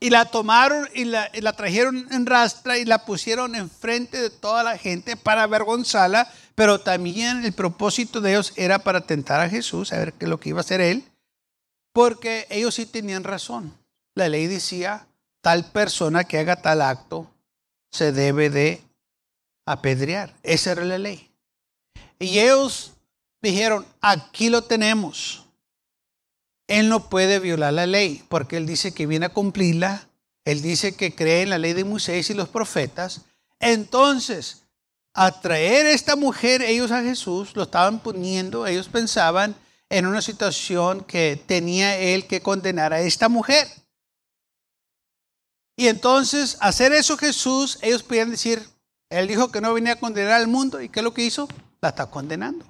y 0.00 0.10
la 0.10 0.26
tomaron 0.26 0.88
y 0.94 1.04
la, 1.04 1.30
trajeron 1.56 2.06
en 2.12 2.26
rastra 2.26 2.78
y 2.78 2.84
la 2.84 3.04
pusieron 3.04 3.54
enfrente 3.54 4.20
de 4.20 4.30
toda 4.30 4.62
la 4.62 4.78
gente 4.78 5.16
para 5.16 5.42
avergonzarla, 5.42 6.30
pero 6.54 6.80
también 6.80 7.44
el 7.44 7.52
propósito 7.52 8.20
de 8.20 8.32
ellos 8.32 8.52
era 8.56 8.78
para 8.78 9.00
tentar 9.00 9.40
a 9.40 9.48
Jesús, 9.48 9.92
a 9.92 9.98
ver 9.98 10.12
qué 10.12 10.26
lo 10.26 10.38
que 10.38 10.50
iba 10.50 10.58
a 10.58 10.60
hacer 10.60 10.80
él, 10.80 11.04
porque 11.92 12.46
ellos 12.50 12.74
sí 12.74 12.86
tenían 12.86 13.24
razón. 13.24 13.74
La 14.14 14.28
ley 14.28 14.46
decía, 14.46 15.06
tal 15.40 15.64
persona 15.64 16.24
que 16.24 16.38
haga 16.38 16.56
tal 16.56 16.82
acto 16.82 17.30
se 17.90 18.12
debe 18.12 18.50
de 18.50 18.82
apedrear. 19.72 20.34
Esa 20.42 20.72
era 20.72 20.84
la 20.84 20.98
ley. 20.98 21.30
Y 22.18 22.38
ellos 22.38 22.92
dijeron, 23.40 23.86
aquí 24.00 24.48
lo 24.48 24.62
tenemos 24.62 25.48
él 26.68 26.90
no 26.90 27.08
puede 27.08 27.40
violar 27.40 27.72
la 27.72 27.86
ley, 27.86 28.22
porque 28.28 28.58
él 28.58 28.66
dice 28.66 28.92
que 28.92 29.06
viene 29.06 29.26
a 29.26 29.30
cumplirla, 29.30 30.06
él 30.44 30.62
dice 30.62 30.94
que 30.94 31.14
cree 31.14 31.42
en 31.42 31.50
la 31.50 31.58
ley 31.58 31.72
de 31.72 31.84
Moisés 31.84 32.30
y 32.30 32.34
los 32.34 32.50
profetas. 32.50 33.22
Entonces, 33.58 34.64
a 35.14 35.40
traer 35.40 35.86
a 35.86 35.90
esta 35.90 36.14
mujer 36.14 36.62
ellos 36.62 36.90
a 36.90 37.02
Jesús, 37.02 37.56
lo 37.56 37.62
estaban 37.64 38.00
poniendo, 38.00 38.66
ellos 38.66 38.88
pensaban 38.88 39.56
en 39.88 40.06
una 40.06 40.20
situación 40.20 41.02
que 41.04 41.42
tenía 41.46 41.96
él 41.96 42.26
que 42.26 42.42
condenar 42.42 42.92
a 42.92 43.00
esta 43.00 43.30
mujer. 43.30 43.66
Y 45.74 45.88
entonces, 45.88 46.58
hacer 46.60 46.92
eso 46.92 47.16
Jesús, 47.16 47.78
ellos 47.80 48.02
podían 48.02 48.30
decir, 48.30 48.62
él 49.10 49.26
dijo 49.26 49.50
que 49.50 49.60
no 49.60 49.74
venía 49.74 49.94
a 49.94 50.00
condenar 50.00 50.32
al 50.32 50.48
mundo, 50.48 50.80
¿y 50.80 50.88
qué 50.88 51.00
es 51.00 51.04
lo 51.04 51.14
que 51.14 51.24
hizo? 51.24 51.48
La 51.80 51.90
está 51.90 52.10
condenando. 52.10 52.66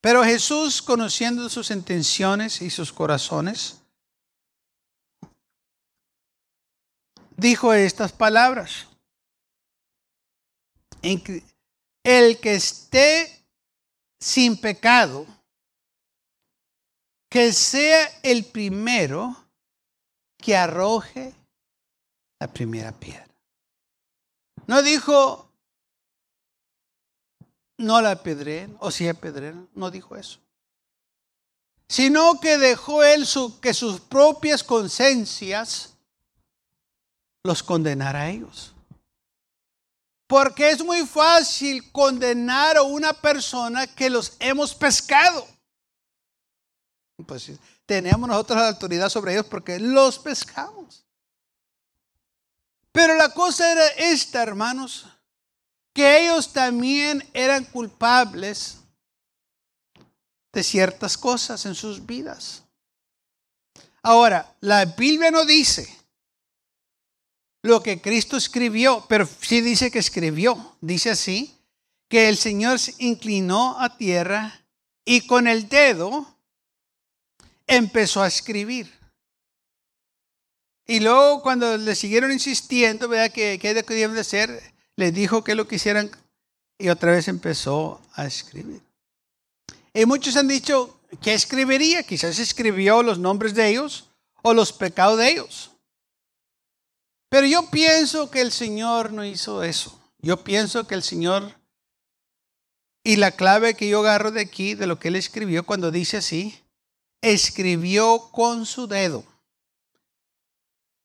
Pero 0.00 0.24
Jesús, 0.24 0.80
conociendo 0.80 1.48
sus 1.48 1.70
intenciones 1.70 2.62
y 2.62 2.70
sus 2.70 2.92
corazones, 2.92 3.80
dijo 7.36 7.72
estas 7.74 8.12
palabras. 8.12 8.86
El 11.02 12.40
que 12.40 12.54
esté 12.54 13.44
sin 14.18 14.58
pecado, 14.60 15.26
que 17.30 17.52
sea 17.52 18.06
el 18.22 18.44
primero 18.44 19.36
que 20.36 20.56
arroje 20.56 21.32
la 22.38 22.52
primera 22.52 22.92
piedra. 22.92 23.29
No 24.66 24.82
dijo, 24.82 25.50
no 27.76 28.00
la 28.00 28.12
apedreen, 28.12 28.76
o 28.80 28.90
si 28.90 29.08
apedreen, 29.08 29.68
no 29.74 29.90
dijo 29.90 30.16
eso. 30.16 30.38
Sino 31.88 32.38
que 32.38 32.56
dejó 32.58 33.02
él 33.02 33.26
que 33.60 33.74
sus 33.74 34.00
propias 34.00 34.62
conciencias 34.62 35.94
los 37.42 37.62
condenara 37.62 38.20
a 38.20 38.30
ellos. 38.30 38.72
Porque 40.26 40.70
es 40.70 40.84
muy 40.84 41.04
fácil 41.04 41.90
condenar 41.90 42.76
a 42.76 42.82
una 42.82 43.12
persona 43.12 43.86
que 43.86 44.08
los 44.08 44.36
hemos 44.38 44.74
pescado. 44.74 45.44
Pues 47.26 47.50
tenemos 47.84 48.28
nosotros 48.28 48.60
la 48.60 48.68
autoridad 48.68 49.08
sobre 49.08 49.32
ellos 49.32 49.46
porque 49.46 49.80
los 49.80 50.18
pescamos. 50.18 50.99
Pero 52.92 53.14
la 53.14 53.32
cosa 53.32 53.70
era 53.70 53.86
esta, 53.88 54.42
hermanos 54.42 55.06
que 55.92 56.24
ellos 56.24 56.52
también 56.52 57.28
eran 57.34 57.64
culpables 57.64 58.78
de 60.52 60.62
ciertas 60.62 61.16
cosas 61.16 61.66
en 61.66 61.74
sus 61.74 62.04
vidas. 62.06 62.64
Ahora, 64.02 64.54
la 64.60 64.84
Biblia 64.84 65.30
no 65.30 65.44
dice 65.44 65.94
lo 67.62 67.82
que 67.82 68.00
Cristo 68.00 68.36
escribió, 68.36 69.04
pero 69.08 69.28
sí 69.40 69.60
dice 69.60 69.90
que 69.90 69.98
escribió. 69.98 70.76
Dice 70.80 71.10
así, 71.10 71.56
que 72.08 72.28
el 72.28 72.36
Señor 72.36 72.78
se 72.78 72.94
inclinó 72.98 73.78
a 73.78 73.96
tierra 73.96 74.64
y 75.04 75.26
con 75.26 75.46
el 75.46 75.68
dedo 75.68 76.26
empezó 77.66 78.22
a 78.22 78.28
escribir. 78.28 78.99
Y 80.90 80.98
luego 80.98 81.40
cuando 81.40 81.76
le 81.76 81.94
siguieron 81.94 82.32
insistiendo, 82.32 83.06
vea 83.06 83.28
que 83.28 83.60
qué 83.60 83.74
debían 83.74 84.12
de 84.12 84.22
hacer, 84.22 84.60
le 84.96 85.12
dijo 85.12 85.44
que 85.44 85.54
lo 85.54 85.68
quisieran 85.68 86.10
y 86.78 86.88
otra 86.88 87.12
vez 87.12 87.28
empezó 87.28 88.00
a 88.14 88.26
escribir. 88.26 88.82
Y 89.94 90.04
muchos 90.04 90.36
han 90.36 90.48
dicho, 90.48 90.98
¿qué 91.22 91.32
escribiría? 91.32 92.02
Quizás 92.02 92.40
escribió 92.40 93.04
los 93.04 93.20
nombres 93.20 93.54
de 93.54 93.68
ellos 93.68 94.10
o 94.42 94.52
los 94.52 94.72
pecados 94.72 95.16
de 95.16 95.30
ellos. 95.30 95.70
Pero 97.28 97.46
yo 97.46 97.70
pienso 97.70 98.28
que 98.28 98.40
el 98.40 98.50
Señor 98.50 99.12
no 99.12 99.24
hizo 99.24 99.62
eso. 99.62 99.96
Yo 100.18 100.42
pienso 100.42 100.88
que 100.88 100.96
el 100.96 101.04
Señor, 101.04 101.54
y 103.04 103.14
la 103.14 103.30
clave 103.30 103.74
que 103.74 103.88
yo 103.88 104.00
agarro 104.00 104.32
de 104.32 104.40
aquí, 104.40 104.74
de 104.74 104.88
lo 104.88 104.98
que 104.98 105.06
él 105.06 105.14
escribió 105.14 105.64
cuando 105.64 105.92
dice 105.92 106.16
así, 106.16 106.60
escribió 107.22 108.30
con 108.32 108.66
su 108.66 108.88
dedo. 108.88 109.29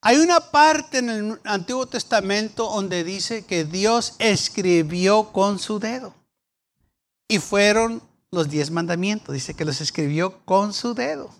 Hay 0.07 0.17
una 0.17 0.39
parte 0.39 0.99
en 0.99 1.09
el 1.09 1.39
Antiguo 1.45 1.87
Testamento 1.87 2.69
donde 2.69 3.03
dice 3.03 3.43
que 3.43 3.65
Dios 3.65 4.13
escribió 4.19 5.31
con 5.31 5.57
su 5.57 5.79
dedo. 5.79 6.13
Y 7.27 7.39
fueron 7.39 8.03
los 8.29 8.47
diez 8.47 8.69
mandamientos. 8.69 9.33
Dice 9.33 9.55
que 9.55 9.65
los 9.65 9.81
escribió 9.81 10.45
con 10.45 10.73
su 10.73 10.93
dedo. 10.93 11.33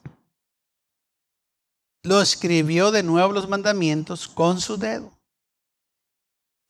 Lo 2.01 2.19
escribió 2.23 2.89
de 2.89 3.03
nuevo 3.03 3.33
los 3.33 3.47
mandamientos 3.47 4.27
con 4.27 4.59
su 4.59 4.77
dedo. 4.77 5.11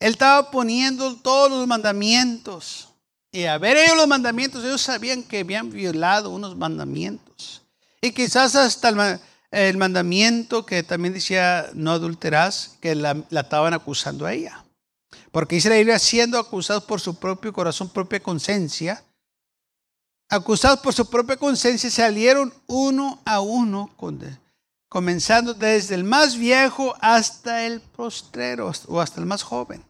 Él 0.01 0.11
estaba 0.11 0.51
poniendo 0.51 1.15
todos 1.15 1.49
los 1.49 1.65
mandamientos. 1.65 2.89
Y 3.31 3.45
a 3.45 3.57
ver 3.57 3.77
ellos 3.77 3.95
los 3.95 4.07
mandamientos, 4.09 4.65
ellos 4.65 4.81
sabían 4.81 5.23
que 5.23 5.39
habían 5.39 5.69
violado 5.69 6.29
unos 6.31 6.57
mandamientos. 6.57 7.61
Y 8.01 8.11
quizás 8.11 8.53
hasta 8.57 8.89
el 8.89 9.21
el 9.55 9.77
mandamiento 9.77 10.65
que 10.65 10.83
también 10.83 11.13
decía 11.13 11.69
no 11.73 11.91
adulterás, 11.91 12.77
que 12.81 12.93
la, 12.93 13.23
estaban 13.31 13.73
acusando 13.73 14.25
a 14.25 14.33
ella. 14.33 14.65
Porque 15.31 15.55
Israel 15.55 15.97
siendo 15.97 16.37
acusados 16.37 16.83
por 16.83 16.99
su 16.99 17.15
propio 17.15 17.53
corazón, 17.53 17.87
propia 17.87 18.19
conciencia, 18.19 19.01
acusados 20.27 20.79
por 20.81 20.93
su 20.93 21.09
propia 21.09 21.37
conciencia, 21.37 21.89
salieron 21.89 22.53
uno 22.67 23.21
a 23.23 23.39
uno, 23.39 23.89
comenzando 24.89 25.53
desde 25.53 25.95
el 25.95 26.03
más 26.03 26.37
viejo 26.37 26.93
hasta 26.99 27.65
el 27.65 27.79
postrero 27.79 28.71
o 28.87 28.99
hasta 28.99 29.21
el 29.21 29.25
más 29.25 29.41
joven. 29.41 29.85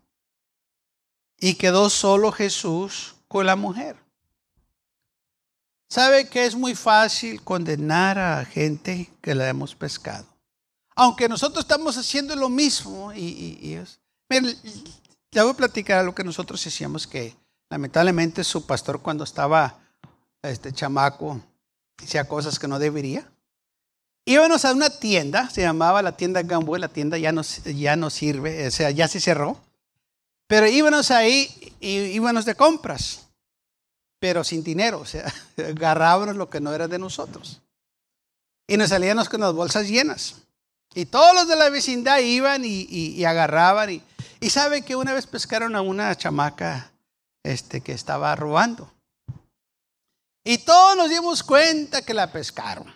Y 1.40 1.56
quedó 1.56 1.90
solo 1.90 2.32
Jesús 2.32 3.16
con 3.28 3.48
la 3.48 3.56
mujer. 3.56 4.05
¿Sabe 5.96 6.28
que 6.28 6.46
es 6.46 6.56
muy 6.56 6.76
fácil 6.76 7.42
condenar 7.42 8.20
a 8.20 8.44
gente 8.44 9.10
que 9.22 9.34
la 9.34 9.48
hemos 9.48 9.74
pescado? 9.74 10.26
Aunque 10.94 11.30
nosotros 11.30 11.64
estamos 11.64 11.96
haciendo 11.98 12.36
lo 12.36 12.50
mismo 12.50 13.14
y, 13.14 13.80
miren, 14.30 14.58
ya 15.32 15.44
voy 15.44 15.54
a 15.54 15.56
platicar 15.56 16.04
lo 16.04 16.14
que 16.14 16.26
nosotros 16.26 16.68
hacíamos 16.68 17.08
que 17.08 17.34
lamentablemente 17.70 18.44
su 18.44 18.66
pastor 18.66 19.02
cuando 19.02 19.24
estaba 19.24 19.80
este 20.44 20.74
chamaco 20.74 21.40
hacía 22.04 22.28
cosas 22.28 22.60
que 22.60 22.68
no 22.68 22.78
debería. 22.78 23.26
Íbamos 24.26 24.66
a 24.66 24.74
una 24.74 24.90
tienda, 24.90 25.50
se 25.50 25.62
llamaba 25.62 26.02
la 26.02 26.18
tienda 26.18 26.44
Gamboa, 26.44 26.78
la 26.78 26.90
tienda 26.90 27.18
ya 27.18 27.32
no, 27.32 27.42
ya 27.42 27.96
no 27.96 28.10
sirve, 28.10 28.68
o 28.68 28.72
sea, 28.72 28.92
ya 28.92 29.08
se 29.08 29.22
cerró. 29.22 29.58
Pero 30.48 30.68
íbamos 30.68 31.10
ahí 31.10 31.74
y 31.80 31.90
íbamos 32.18 32.44
de 32.44 32.54
compras 32.56 33.25
pero 34.26 34.44
sin 34.44 34.64
dinero, 34.64 35.02
o 35.02 35.06
sea, 35.06 35.32
agarrábamos 35.58 36.36
lo 36.36 36.50
que 36.50 36.60
no 36.60 36.74
era 36.74 36.88
de 36.88 36.98
nosotros. 36.98 37.62
Y 38.68 38.76
nos 38.76 38.90
salíamos 38.90 39.30
con 39.30 39.42
las 39.42 39.54
bolsas 39.54 39.88
llenas. 39.88 40.38
Y 40.96 41.06
todos 41.06 41.36
los 41.36 41.48
de 41.48 41.56
la 41.56 41.70
vecindad 41.70 42.18
iban 42.18 42.64
y, 42.66 43.24
agarraban. 43.24 43.92
Y, 43.92 44.50
sabe 44.50 44.82
que 44.82 44.96
una 44.96 45.14
vez 45.14 45.28
pescaron 45.28 45.76
a 45.76 45.82
una 45.82 46.16
chamaca 46.18 46.92
este, 47.44 47.82
que 47.82 47.92
estaba 47.92 48.36
robando. 48.36 48.92
Y 50.44 50.58
todos 50.58 50.98
nos 50.98 51.12
dimos 51.12 51.44
cuenta 51.44 52.02
que 52.02 52.16
la 52.16 52.32
pescaron. 52.32 52.92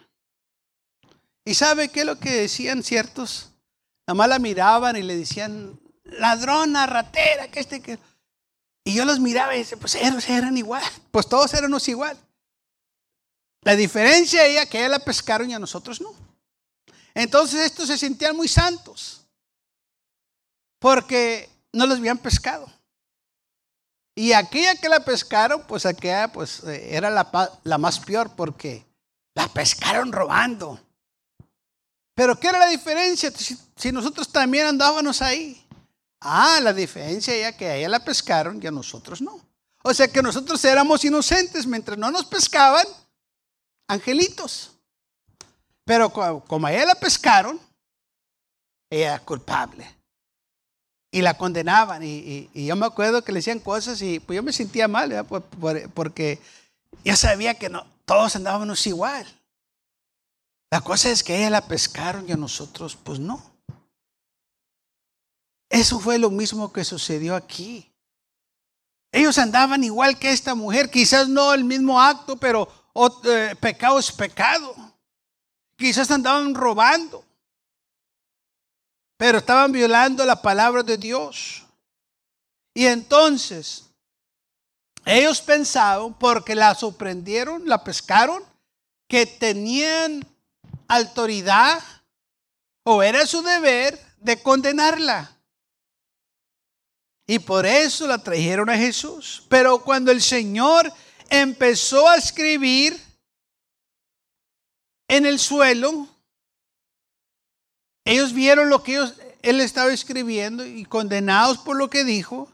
¿Y 1.45 1.53
sabe 1.53 1.89
qué 1.89 1.99
es 1.99 2.05
lo 2.07 2.17
que 2.17 2.31
decían 2.31 2.81
ciertos? 2.81 3.51
Nada 4.07 4.15
más 4.15 4.29
la 4.29 4.39
miraban 4.39 4.95
y 4.95 5.03
le 5.03 5.15
decían, 5.15 5.79
ladrona, 6.05 6.87
ratera, 6.87 7.51
que 7.51 7.59
este, 7.59 7.83
que... 7.83 7.99
Y 8.89 8.95
yo 8.95 9.05
los 9.05 9.19
miraba 9.19 9.55
y 9.55 9.59
decía, 9.59 9.77
pues 9.77 9.93
ellos 9.93 10.27
eran 10.27 10.57
igual, 10.57 10.83
pues 11.11 11.27
todos 11.27 11.53
éramos 11.53 11.87
igual. 11.87 12.17
La 13.61 13.75
diferencia 13.75 14.43
era 14.45 14.65
que 14.65 14.79
ella 14.79 14.89
la 14.89 14.99
pescaron 14.99 15.47
y 15.49 15.53
a 15.53 15.59
nosotros 15.59 16.01
no. 16.01 16.11
Entonces 17.13 17.61
estos 17.61 17.87
se 17.87 17.99
sentían 17.99 18.35
muy 18.35 18.47
santos, 18.47 19.27
porque 20.79 21.47
no 21.71 21.85
los 21.85 21.99
habían 21.99 22.17
pescado. 22.17 22.71
Y 24.15 24.33
aquella 24.33 24.75
que 24.75 24.89
la 24.89 25.05
pescaron, 25.05 25.61
pues 25.67 25.85
aquella 25.85 26.31
pues 26.31 26.63
eh, 26.63 26.95
era 26.95 27.11
la, 27.11 27.59
la 27.63 27.77
más 27.77 27.99
peor 27.99 28.35
porque 28.35 28.83
la 29.35 29.47
pescaron 29.49 30.11
robando. 30.11 30.79
Pero 32.15 32.39
¿qué 32.39 32.47
era 32.47 32.57
la 32.57 32.69
diferencia 32.69 33.31
si, 33.31 33.91
nosotros 33.91 34.31
también 34.31 34.65
andábamos 34.65 35.21
ahí? 35.21 35.63
Ah, 36.21 36.59
la 36.61 36.73
diferencia 36.73 37.33
era 37.33 37.55
que 37.55 37.67
a 37.67 37.75
ella 37.75 37.89
la 37.89 38.03
pescaron 38.03 38.59
y 38.61 38.67
a 38.67 38.71
nosotros 38.71 39.21
no. 39.21 39.39
O 39.83 39.93
sea 39.93 40.07
que 40.07 40.21
nosotros 40.21 40.63
éramos 40.65 41.03
inocentes 41.05 41.65
mientras 41.65 41.97
no 41.97 42.11
nos 42.11 42.25
pescaban, 42.25 42.85
angelitos. 43.87 44.71
Pero 45.85 46.11
como 46.11 46.67
a 46.67 46.73
ella 46.73 46.87
la 46.87 46.95
pescaron, 46.95 47.59
ella 48.89 49.15
era 49.15 49.19
culpable. 49.19 49.95
Y 51.11 51.21
la 51.21 51.35
condenaban. 51.35 52.03
Y, 52.03 52.49
yo 52.53 52.75
me 52.75 52.85
acuerdo 52.85 53.23
que 53.23 53.31
le 53.31 53.39
decían 53.39 53.59
cosas 53.59 54.01
y 54.01 54.19
pues 54.19 54.35
yo 54.35 54.43
me 54.43 54.53
sentía 54.53 54.87
mal, 54.87 55.25
porque 55.93 56.39
ya 57.03 57.15
sabía 57.15 57.55
que 57.55 57.69
no, 57.69 57.87
todos 58.05 58.35
andábamos 58.35 58.85
igual. 58.85 59.25
La 60.71 60.81
cosa 60.81 61.09
es 61.09 61.23
que 61.23 61.37
ella 61.37 61.49
la 61.49 61.67
pescaron 61.67 62.27
y 62.29 62.33
a 62.33 62.37
nosotros, 62.37 62.95
pues 62.95 63.19
no. 63.19 63.43
Eso 65.69 65.99
fue 65.99 66.17
lo 66.17 66.31
mismo 66.31 66.73
que 66.73 66.83
sucedió 66.83 67.35
aquí. 67.35 67.89
Ellos 69.11 69.37
andaban 69.37 69.83
igual 69.83 70.17
que 70.17 70.31
esta 70.31 70.55
mujer, 70.55 70.89
quizás 70.89 71.27
no 71.27 71.53
el 71.53 71.63
mismo 71.63 72.01
acto, 72.01 72.37
pero 72.37 72.67
eh, 73.23 73.55
pecado 73.59 73.99
es 73.99 74.11
pecado. 74.11 74.75
Quizás 75.77 76.11
andaban 76.11 76.53
robando, 76.53 77.23
pero 79.17 79.37
estaban 79.37 79.71
violando 79.71 80.25
la 80.25 80.41
palabra 80.41 80.83
de 80.83 80.97
Dios. 80.97 81.63
Y 82.73 82.85
entonces, 82.85 83.85
ellos 85.05 85.41
pensaban, 85.41 86.13
porque 86.13 86.53
la 86.53 86.75
sorprendieron, 86.75 87.67
la 87.67 87.83
pescaron, 87.83 88.43
que 89.07 89.25
tenían 89.25 90.25
autoridad 90.87 91.81
o 92.83 93.01
era 93.01 93.25
su 93.25 93.41
deber 93.41 93.99
de 94.17 94.41
condenarla. 94.41 95.38
Y 97.29 97.37
por 97.37 97.67
eso 97.67 98.07
la 98.07 98.17
trajeron 98.17 98.71
a 98.71 98.75
Jesús. 98.75 99.45
Pero 99.49 99.83
cuando 99.83 100.11
el 100.11 100.19
Señor 100.19 100.91
empezó 101.29 102.09
a 102.09 102.15
escribir 102.15 102.99
en 105.07 105.27
el 105.27 105.37
suelo, 105.37 106.07
ellos 108.03 108.33
vieron 108.33 108.71
lo 108.71 108.81
que 108.81 108.95
él 109.43 109.61
estaba 109.61 109.93
escribiendo 109.93 110.65
y 110.65 110.85
condenados 110.85 111.59
por 111.59 111.77
lo 111.77 111.87
que 111.87 112.03
dijo, 112.03 112.51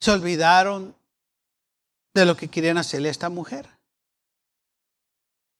se 0.00 0.10
olvidaron 0.10 0.92
de 2.12 2.24
lo 2.24 2.36
que 2.36 2.48
querían 2.48 2.76
hacerle 2.76 3.06
a 3.06 3.12
esta 3.12 3.28
mujer. 3.28 3.70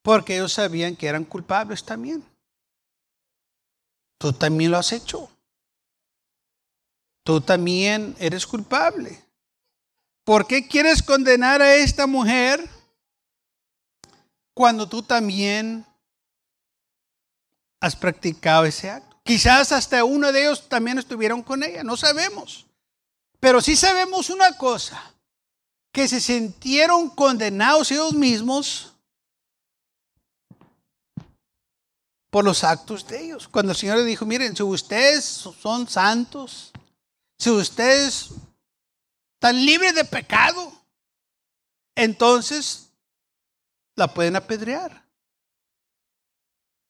Porque 0.03 0.35
ellos 0.35 0.55
sabían 0.55 0.97
que 0.97 1.07
eran 1.07 1.25
culpables 1.25 1.85
también. 1.85 2.25
Tú 4.19 4.33
también 4.33 4.73
lo 4.73 4.79
has 4.79 4.91
hecho. 4.91 5.31
Tú 7.25 7.41
también 7.41 8.15
eres 8.19 8.47
culpable. 8.47 9.19
¿Por 10.25 10.47
qué 10.47 10.69
quieres 10.69 11.03
condenar 11.03 11.63
a 11.63 11.75
esta 11.75 12.07
mujer 12.07 12.69
cuando 14.55 14.89
tú 14.89 15.03
también 15.03 15.87
has 17.81 17.97
practicado 17.97 18.67
ese 18.67 18.91
acto? 18.91 19.19
Quizás 19.25 19.73
hasta 19.73 20.05
uno 20.05 20.31
de 20.33 20.43
ellos 20.43 20.69
también 20.69 20.99
estuvieron 20.99 21.43
con 21.43 21.63
ella, 21.63 21.83
no 21.83 21.97
sabemos. 21.97 22.67
Pero 23.41 23.63
sí 23.63 23.75
sabemos 23.75 24.29
una 24.29 24.57
cosa, 24.59 25.15
que 25.93 26.07
se 26.09 26.21
sintieron 26.21 27.09
condenados 27.09 27.91
ellos 27.91 28.13
mismos 28.13 28.93
por 32.29 32.45
los 32.45 32.65
actos 32.65 33.07
de 33.07 33.25
ellos. 33.25 33.49
Cuando 33.49 33.73
el 33.73 33.79
Señor 33.79 33.99
le 33.99 34.05
dijo, 34.05 34.27
miren, 34.27 34.55
si 34.55 34.63
ustedes 34.63 35.25
son 35.25 35.89
santos, 35.89 36.74
si 37.39 37.51
ustedes 37.51 38.31
están 39.35 39.65
libres 39.65 39.95
de 39.95 40.05
pecado, 40.05 40.73
entonces 41.95 42.91
la 43.97 44.13
pueden 44.13 44.37
apedrear. 44.37 45.05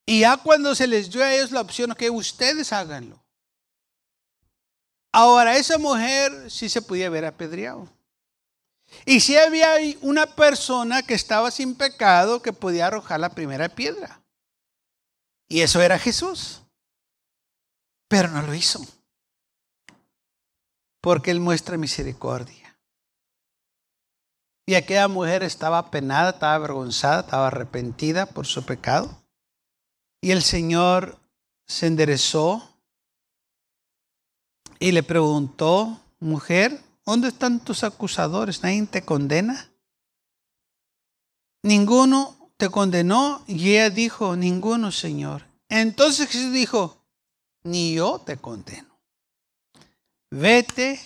Y 0.05 0.21
ya 0.21 0.37
cuando 0.37 0.75
se 0.75 0.87
les 0.87 1.09
dio 1.09 1.23
a 1.23 1.33
ellos 1.33 1.51
la 1.51 1.61
opción, 1.61 1.93
que 1.95 2.09
ustedes 2.09 2.71
háganlo. 2.71 3.23
Ahora, 5.11 5.57
esa 5.57 5.77
mujer 5.77 6.51
sí 6.51 6.69
se 6.69 6.81
podía 6.81 7.07
haber 7.07 7.25
apedreado. 7.25 7.89
Y 9.05 9.19
si 9.19 9.37
había 9.37 9.75
una 10.01 10.35
persona 10.35 11.01
que 11.03 11.13
estaba 11.13 11.51
sin 11.51 11.75
pecado 11.75 12.41
que 12.41 12.53
podía 12.53 12.87
arrojar 12.87 13.19
la 13.19 13.29
primera 13.29 13.69
piedra. 13.69 14.21
Y 15.47 15.61
eso 15.61 15.81
era 15.81 15.97
Jesús. 15.97 16.61
Pero 18.07 18.29
no 18.29 18.41
lo 18.41 18.53
hizo. 18.53 18.85
Porque 21.05 21.29
Él 21.29 21.39
muestra 21.39 21.77
misericordia. 21.77 22.79
Y 24.65 24.73
aquella 24.73 25.07
mujer 25.07 25.43
estaba 25.43 25.91
penada, 25.91 26.31
estaba 26.31 26.55
avergonzada, 26.55 27.19
estaba 27.19 27.45
arrepentida 27.45 28.25
por 28.25 28.47
su 28.47 28.65
pecado. 28.65 29.15
Y 30.19 30.31
el 30.31 30.41
Señor 30.41 31.19
se 31.67 31.85
enderezó 31.85 32.67
y 34.79 34.93
le 34.93 35.03
preguntó, 35.03 36.01
mujer, 36.19 36.81
¿dónde 37.05 37.27
están 37.27 37.59
tus 37.59 37.83
acusadores? 37.83 38.63
¿Nadie 38.63 38.87
te 38.87 39.05
condena? 39.05 39.71
Ninguno 41.61 42.51
te 42.57 42.69
condenó? 42.69 43.43
Y 43.45 43.73
ella 43.73 43.91
dijo, 43.91 44.35
ninguno, 44.35 44.91
Señor. 44.91 45.43
Entonces 45.69 46.27
Jesús 46.27 46.51
dijo, 46.51 46.97
ni 47.61 47.93
yo 47.93 48.17
te 48.25 48.37
condeno. 48.37 48.94
Vete 50.31 50.99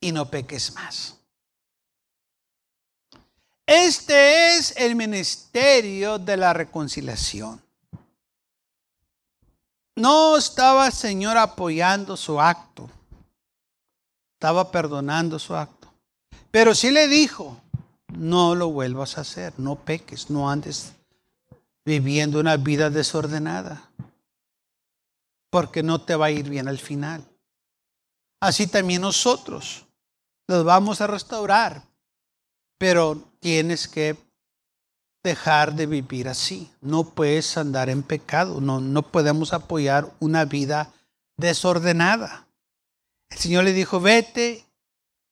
y 0.00 0.12
no 0.12 0.30
peques 0.30 0.72
más. 0.74 1.16
Este 3.66 4.56
es 4.56 4.74
el 4.76 4.96
ministerio 4.96 6.18
de 6.18 6.36
la 6.38 6.54
reconciliación. 6.54 7.62
No 9.94 10.36
estaba 10.38 10.86
el 10.86 10.92
Señor 10.92 11.36
apoyando 11.36 12.16
su 12.16 12.40
acto, 12.40 12.88
estaba 14.36 14.70
perdonando 14.70 15.38
su 15.38 15.54
acto. 15.54 15.92
Pero 16.50 16.74
sí 16.74 16.90
le 16.90 17.08
dijo, 17.08 17.60
no 18.16 18.54
lo 18.54 18.70
vuelvas 18.70 19.18
a 19.18 19.20
hacer, 19.20 19.52
no 19.58 19.76
peques, 19.76 20.30
no 20.30 20.48
andes 20.48 20.92
viviendo 21.84 22.40
una 22.40 22.56
vida 22.56 22.90
desordenada, 22.90 23.90
porque 25.50 25.82
no 25.82 26.00
te 26.00 26.14
va 26.14 26.26
a 26.26 26.30
ir 26.30 26.48
bien 26.48 26.68
al 26.68 26.78
final. 26.78 27.26
Así 28.40 28.66
también 28.66 29.02
nosotros 29.02 29.86
los 30.46 30.64
vamos 30.64 31.00
a 31.00 31.06
restaurar, 31.06 31.82
pero 32.78 33.16
tienes 33.40 33.88
que 33.88 34.16
dejar 35.22 35.74
de 35.74 35.86
vivir 35.86 36.28
así. 36.28 36.70
No 36.80 37.04
puedes 37.04 37.56
andar 37.56 37.90
en 37.90 38.02
pecado, 38.02 38.60
no, 38.60 38.80
no 38.80 39.02
podemos 39.02 39.52
apoyar 39.52 40.10
una 40.20 40.44
vida 40.44 40.92
desordenada. 41.36 42.46
El 43.30 43.38
Señor 43.38 43.64
le 43.64 43.72
dijo, 43.72 44.00
vete 44.00 44.64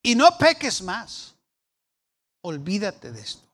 y 0.03 0.15
no 0.15 0.37
peques 0.39 0.83
más 0.83 1.37
olvídate 2.47 3.13
de 3.13 3.21
esto. 3.21 3.47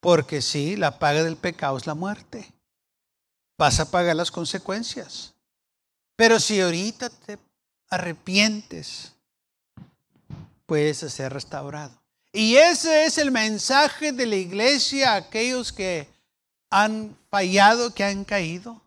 Porque 0.00 0.42
sí, 0.42 0.76
la 0.76 0.98
paga 0.98 1.22
del 1.22 1.36
pecado 1.36 1.76
es 1.76 1.86
la 1.86 1.94
muerte. 1.94 2.52
Vas 3.58 3.80
a 3.80 3.90
pagar 3.90 4.16
las 4.16 4.30
consecuencias. 4.30 5.34
Pero 6.16 6.38
si 6.38 6.60
ahorita 6.60 7.08
te 7.08 7.38
arrepientes, 7.94 9.12
puedes 10.66 10.98
ser 10.98 11.32
restaurado. 11.32 11.96
Y 12.32 12.56
ese 12.56 13.04
es 13.04 13.18
el 13.18 13.30
mensaje 13.30 14.12
de 14.12 14.26
la 14.26 14.36
iglesia 14.36 15.12
a 15.12 15.16
aquellos 15.16 15.72
que 15.72 16.08
han 16.70 17.16
fallado, 17.30 17.94
que 17.94 18.02
han 18.02 18.24
caído. 18.24 18.82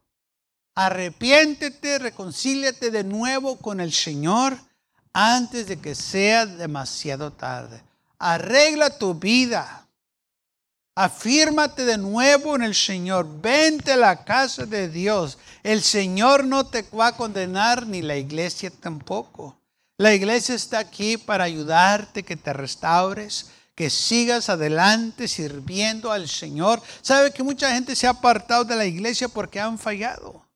Arrepiéntete, 0.76 1.98
reconcíliate 1.98 2.92
de 2.92 3.04
nuevo 3.06 3.58
con 3.58 3.80
el 3.80 3.94
Señor 3.94 4.58
antes 5.14 5.68
de 5.68 5.80
que 5.80 5.96
sea 5.96 6.46
demasiado 6.46 7.32
tarde. 7.32 7.82
Arregla 8.20 8.98
tu 8.98 9.16
vida. 9.16 9.87
Afírmate 11.00 11.86
de 11.86 11.96
nuevo 12.00 12.56
en 12.56 12.64
el 12.64 12.74
Señor. 12.74 13.28
Vente 13.40 13.92
a 13.92 13.98
la 13.98 14.24
casa 14.24 14.66
de 14.66 14.90
Dios. 14.90 15.38
El 15.62 15.84
Señor 15.84 16.44
no 16.44 16.66
te 16.66 16.82
va 16.82 17.10
a 17.10 17.16
condenar 17.16 17.86
ni 17.86 18.02
la 18.02 18.16
iglesia 18.16 18.72
tampoco. 18.72 19.62
La 20.00 20.16
iglesia 20.16 20.56
está 20.56 20.80
aquí 20.80 21.18
para 21.18 21.44
ayudarte, 21.44 22.24
que 22.24 22.36
te 22.36 22.52
restaures, 22.52 23.52
que 23.76 23.92
sigas 23.92 24.50
adelante 24.50 25.28
sirviendo 25.28 26.12
al 26.12 26.28
Señor. 26.28 26.82
Sabe 27.04 27.32
que 27.32 27.44
mucha 27.44 27.72
gente 27.72 27.96
se 27.96 28.08
ha 28.08 28.10
apartado 28.10 28.64
de 28.64 28.76
la 28.76 28.86
iglesia 28.88 29.28
porque 29.28 29.60
han 29.60 29.78
fallado. 29.78 30.48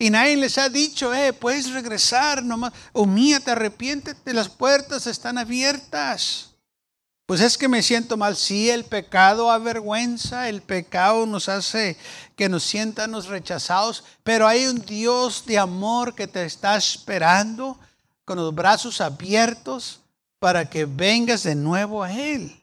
Y 0.00 0.10
nadie 0.10 0.36
les 0.36 0.58
ha 0.58 0.68
dicho, 0.68 1.14
eh, 1.14 1.32
puedes 1.32 1.70
regresar 1.70 2.42
nomás. 2.42 2.72
Humíate, 2.92 3.52
arrepiéntete, 3.52 4.34
las 4.34 4.48
puertas 4.48 5.06
están 5.06 5.38
abiertas. 5.38 6.55
Pues 7.26 7.40
es 7.40 7.58
que 7.58 7.66
me 7.66 7.82
siento 7.82 8.16
mal. 8.16 8.36
Sí, 8.36 8.70
el 8.70 8.84
pecado 8.84 9.50
avergüenza, 9.50 10.48
el 10.48 10.62
pecado 10.62 11.26
nos 11.26 11.48
hace 11.48 11.96
que 12.36 12.48
nos 12.48 12.62
sientan 12.62 13.20
rechazados, 13.24 14.04
pero 14.22 14.46
hay 14.46 14.66
un 14.66 14.78
Dios 14.78 15.44
de 15.44 15.58
amor 15.58 16.14
que 16.14 16.28
te 16.28 16.44
está 16.44 16.76
esperando 16.76 17.78
con 18.24 18.38
los 18.38 18.54
brazos 18.54 19.00
abiertos 19.00 20.00
para 20.38 20.70
que 20.70 20.84
vengas 20.84 21.42
de 21.42 21.56
nuevo 21.56 22.04
a 22.04 22.12
Él. 22.12 22.62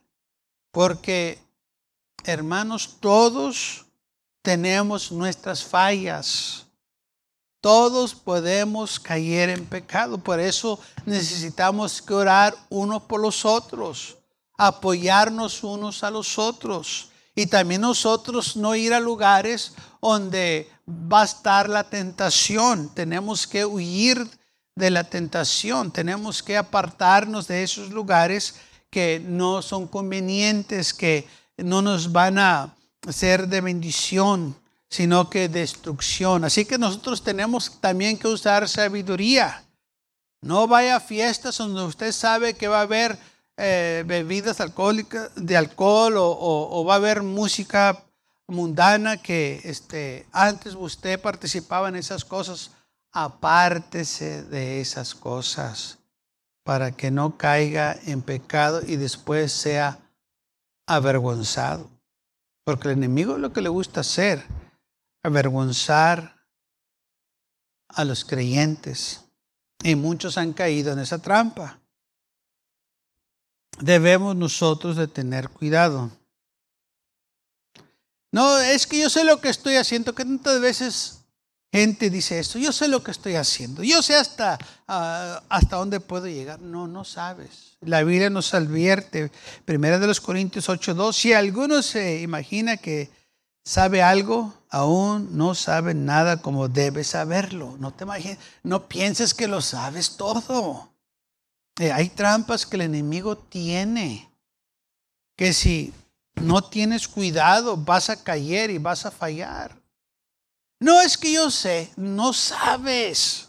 Porque, 0.70 1.38
hermanos, 2.24 2.96
todos 3.00 3.84
tenemos 4.40 5.12
nuestras 5.12 5.62
fallas. 5.62 6.66
Todos 7.60 8.14
podemos 8.14 8.98
caer 8.98 9.50
en 9.50 9.66
pecado. 9.66 10.16
Por 10.16 10.40
eso 10.40 10.80
necesitamos 11.04 12.02
orar 12.10 12.54
unos 12.70 13.02
por 13.02 13.20
los 13.20 13.44
otros 13.44 14.16
apoyarnos 14.56 15.64
unos 15.64 16.04
a 16.04 16.10
los 16.10 16.38
otros. 16.38 17.10
Y 17.34 17.46
también 17.46 17.80
nosotros 17.80 18.56
no 18.56 18.74
ir 18.76 18.94
a 18.94 19.00
lugares 19.00 19.74
donde 20.00 20.70
va 20.88 21.22
a 21.22 21.24
estar 21.24 21.68
la 21.68 21.84
tentación. 21.84 22.90
Tenemos 22.94 23.46
que 23.46 23.64
huir 23.64 24.28
de 24.76 24.90
la 24.90 25.04
tentación. 25.04 25.90
Tenemos 25.90 26.42
que 26.42 26.56
apartarnos 26.56 27.48
de 27.48 27.62
esos 27.62 27.90
lugares 27.90 28.54
que 28.90 29.20
no 29.24 29.62
son 29.62 29.88
convenientes, 29.88 30.94
que 30.94 31.26
no 31.56 31.82
nos 31.82 32.12
van 32.12 32.38
a 32.38 32.74
ser 33.08 33.48
de 33.48 33.60
bendición, 33.60 34.56
sino 34.88 35.28
que 35.28 35.48
destrucción. 35.48 36.44
Así 36.44 36.64
que 36.64 36.78
nosotros 36.78 37.22
tenemos 37.22 37.80
también 37.80 38.16
que 38.16 38.28
usar 38.28 38.68
sabiduría. 38.68 39.64
No 40.40 40.68
vaya 40.68 40.96
a 40.96 41.00
fiestas 41.00 41.58
donde 41.58 41.82
usted 41.82 42.12
sabe 42.12 42.54
que 42.54 42.68
va 42.68 42.78
a 42.78 42.82
haber 42.82 43.18
eh, 43.56 44.02
bebidas 44.06 44.60
alcohólicas, 44.60 45.30
de 45.36 45.56
alcohol 45.56 46.14
o, 46.16 46.84
va 46.84 46.94
a 46.94 46.96
haber 46.96 47.22
música 47.22 48.04
mundana 48.48 49.16
que 49.22 49.60
este, 49.64 50.26
antes 50.32 50.74
usted 50.74 51.20
participaba 51.20 51.88
en 51.88 51.96
esas 51.96 52.24
cosas, 52.24 52.72
apártese 53.12 54.42
de 54.42 54.80
esas 54.80 55.14
cosas 55.14 55.98
para 56.64 56.92
que 56.92 57.10
no 57.10 57.36
caiga 57.36 57.96
en 58.06 58.22
pecado 58.22 58.80
y 58.84 58.96
después 58.96 59.52
sea 59.52 60.00
avergonzado. 60.86 61.88
Porque 62.64 62.88
el 62.88 62.94
enemigo 62.94 63.34
es 63.34 63.40
lo 63.40 63.52
que 63.52 63.60
le 63.60 63.68
gusta 63.68 64.00
hacer, 64.00 64.44
avergonzar 65.22 66.44
a 67.88 68.04
los 68.04 68.24
creyentes. 68.24 69.20
Y 69.82 69.94
muchos 69.94 70.38
han 70.38 70.54
caído 70.54 70.92
en 70.92 70.98
esa 70.98 71.18
trampa 71.18 71.83
debemos 73.80 74.36
nosotros 74.36 74.96
de 74.96 75.08
tener 75.08 75.48
cuidado. 75.48 76.10
No, 78.32 78.58
es 78.58 78.86
que 78.86 79.00
yo 79.00 79.08
sé 79.10 79.24
lo 79.24 79.40
que 79.40 79.48
estoy 79.48 79.76
haciendo, 79.76 80.14
que 80.14 80.24
tantas 80.24 80.60
veces 80.60 81.24
gente 81.72 82.08
dice 82.08 82.38
esto, 82.38 82.58
yo 82.58 82.72
sé 82.72 82.86
lo 82.86 83.02
que 83.02 83.10
estoy 83.10 83.34
haciendo, 83.34 83.82
yo 83.82 84.00
sé 84.00 84.14
hasta, 84.14 84.58
ah, 84.86 85.42
hasta 85.48 85.76
dónde 85.76 85.98
puedo 86.00 86.26
llegar. 86.26 86.60
No, 86.60 86.86
no 86.86 87.04
sabes. 87.04 87.76
La 87.80 88.02
Biblia 88.04 88.30
nos 88.30 88.54
advierte, 88.54 89.32
primera 89.64 89.98
de 89.98 90.06
los 90.06 90.20
Corintios 90.20 90.68
8.2, 90.68 91.12
si 91.12 91.32
alguno 91.32 91.82
se 91.82 92.22
imagina 92.22 92.76
que 92.76 93.10
sabe 93.64 94.02
algo, 94.02 94.54
aún 94.70 95.36
no 95.36 95.54
sabe 95.56 95.94
nada 95.94 96.42
como 96.42 96.68
debe 96.68 97.02
saberlo. 97.02 97.76
No 97.78 97.92
te 97.92 98.04
imagines, 98.04 98.38
no 98.62 98.86
pienses 98.86 99.34
que 99.34 99.48
lo 99.48 99.60
sabes 99.60 100.16
todo. 100.16 100.93
Eh, 101.78 101.90
hay 101.90 102.08
trampas 102.08 102.64
que 102.64 102.76
el 102.76 102.82
enemigo 102.82 103.36
tiene, 103.36 104.30
que 105.36 105.52
si 105.52 105.92
no 106.36 106.62
tienes 106.62 107.08
cuidado 107.08 107.76
vas 107.76 108.10
a 108.10 108.22
caer 108.22 108.70
y 108.70 108.78
vas 108.78 109.06
a 109.06 109.10
fallar. 109.10 109.76
No 110.80 111.00
es 111.00 111.16
que 111.16 111.32
yo 111.32 111.50
sé, 111.50 111.90
no 111.96 112.32
sabes. 112.32 113.48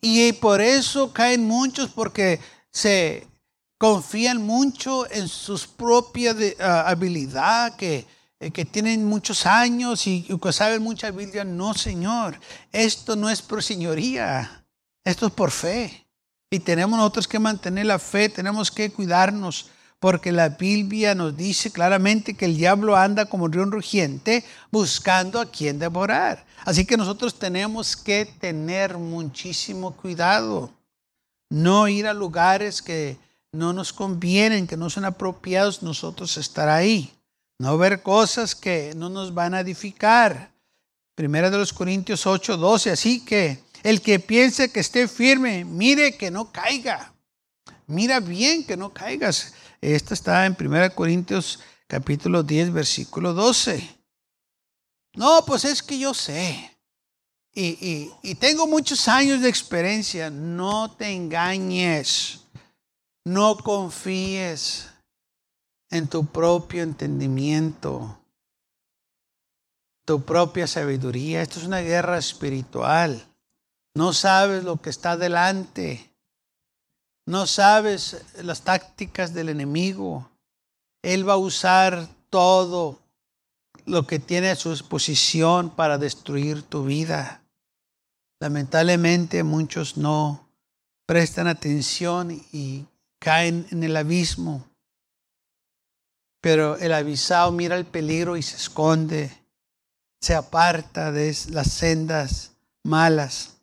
Y 0.00 0.32
por 0.34 0.60
eso 0.60 1.12
caen 1.12 1.44
muchos 1.44 1.90
porque 1.90 2.40
se 2.70 3.26
confían 3.78 4.40
mucho 4.42 5.10
en 5.10 5.28
sus 5.28 5.66
propias 5.66 6.36
ah, 6.60 6.88
habilidad, 6.88 7.76
que 7.76 7.96
eh, 7.96 8.06
que 8.38 8.64
tienen 8.64 9.04
muchos 9.04 9.46
años 9.46 10.06
y, 10.06 10.22
que 10.22 10.52
saben 10.52 10.82
mucha 10.82 11.10
Biblia. 11.10 11.44
No, 11.44 11.74
Señor, 11.74 12.38
esto 12.72 13.16
no 13.16 13.28
es 13.28 13.42
por 13.42 13.62
señoría, 13.62 14.64
esto 15.04 15.26
es 15.26 15.32
por 15.32 15.50
fe. 15.50 16.06
Y 16.50 16.60
tenemos 16.60 16.98
nosotros 16.98 17.28
que 17.28 17.38
mantener 17.38 17.86
la 17.86 17.98
fe, 17.98 18.28
tenemos 18.28 18.70
que 18.70 18.90
cuidarnos, 18.90 19.70
porque 19.98 20.32
la 20.32 20.50
Biblia 20.50 21.14
nos 21.14 21.36
dice 21.36 21.72
claramente 21.72 22.34
que 22.34 22.44
el 22.44 22.56
diablo 22.56 22.96
anda 22.96 23.26
como 23.26 23.44
un 23.44 23.72
rugiente 23.72 24.44
buscando 24.70 25.40
a 25.40 25.50
quien 25.50 25.78
devorar. 25.78 26.46
Así 26.64 26.86
que 26.86 26.96
nosotros 26.96 27.38
tenemos 27.38 27.96
que 27.96 28.24
tener 28.24 28.96
muchísimo 28.96 29.96
cuidado, 29.96 30.70
no 31.50 31.88
ir 31.88 32.06
a 32.06 32.14
lugares 32.14 32.80
que 32.80 33.18
no 33.52 33.72
nos 33.72 33.92
convienen, 33.92 34.66
que 34.66 34.76
no 34.76 34.88
son 34.88 35.04
apropiados 35.04 35.82
nosotros 35.82 36.36
estar 36.36 36.68
ahí. 36.68 37.12
No 37.58 37.76
ver 37.76 38.02
cosas 38.02 38.54
que 38.54 38.92
no 38.94 39.08
nos 39.08 39.34
van 39.34 39.52
a 39.52 39.60
edificar. 39.60 40.52
Primera 41.16 41.50
de 41.50 41.58
los 41.58 41.72
Corintios 41.72 42.24
8, 42.24 42.56
12. 42.56 42.92
Así 42.92 43.24
que 43.24 43.64
el 43.82 44.00
que 44.00 44.20
piense 44.20 44.70
que 44.70 44.78
esté 44.78 45.08
firme, 45.08 45.64
mire 45.64 46.16
que 46.16 46.30
no 46.30 46.52
caiga. 46.52 47.12
Mira 47.88 48.20
bien 48.20 48.64
que 48.64 48.76
no 48.76 48.94
caigas. 48.94 49.54
Esto 49.80 50.14
está 50.14 50.46
en 50.46 50.54
Primera 50.54 50.90
Corintios 50.90 51.58
capítulo 51.88 52.44
10, 52.44 52.72
versículo 52.72 53.34
12. 53.34 53.96
No, 55.14 55.44
pues 55.44 55.64
es 55.64 55.82
que 55.82 55.98
yo 55.98 56.14
sé. 56.14 56.76
Y, 57.52 58.12
y 58.22 58.34
tengo 58.36 58.68
muchos 58.68 59.08
años 59.08 59.40
de 59.40 59.48
experiencia. 59.48 60.30
No 60.30 60.92
te 60.92 61.10
engañes. 61.10 62.42
No 63.24 63.56
confíes 63.56 64.86
en 65.90 66.08
tu 66.08 66.26
propio 66.26 66.82
entendimiento, 66.82 68.18
tu 70.04 70.22
propia 70.22 70.66
sabiduría. 70.66 71.42
Esto 71.42 71.60
es 71.60 71.66
una 71.66 71.80
guerra 71.80 72.18
espiritual. 72.18 73.26
No 73.94 74.12
sabes 74.12 74.64
lo 74.64 74.80
que 74.80 74.90
está 74.90 75.16
delante. 75.16 76.10
No 77.26 77.46
sabes 77.46 78.24
las 78.42 78.62
tácticas 78.62 79.34
del 79.34 79.50
enemigo. 79.50 80.30
Él 81.02 81.28
va 81.28 81.34
a 81.34 81.38
usar 81.38 82.08
todo 82.30 83.00
lo 83.86 84.06
que 84.06 84.18
tiene 84.18 84.50
a 84.50 84.56
su 84.56 84.70
disposición 84.70 85.70
para 85.70 85.98
destruir 85.98 86.62
tu 86.62 86.84
vida. 86.84 87.42
Lamentablemente 88.40 89.42
muchos 89.42 89.96
no 89.96 90.48
prestan 91.06 91.48
atención 91.48 92.30
y 92.52 92.86
caen 93.18 93.66
en 93.70 93.82
el 93.82 93.96
abismo. 93.96 94.64
Pero 96.40 96.76
el 96.76 96.92
avisado 96.92 97.50
mira 97.52 97.76
el 97.76 97.84
peligro 97.84 98.36
y 98.36 98.42
se 98.42 98.56
esconde, 98.56 99.30
se 100.20 100.34
aparta 100.34 101.12
de 101.12 101.36
las 101.50 101.72
sendas 101.72 102.52
malas. 102.84 103.56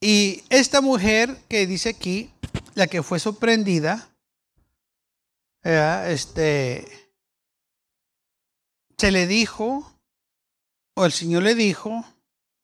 Y 0.00 0.42
esta 0.48 0.80
mujer 0.80 1.36
que 1.48 1.66
dice 1.66 1.90
aquí, 1.90 2.32
la 2.74 2.86
que 2.86 3.02
fue 3.02 3.18
sorprendida, 3.18 4.10
este, 5.62 6.88
se 8.96 9.10
le 9.10 9.26
dijo, 9.26 9.94
o 10.96 11.04
el 11.04 11.12
Señor 11.12 11.42
le 11.42 11.54
dijo, 11.54 12.04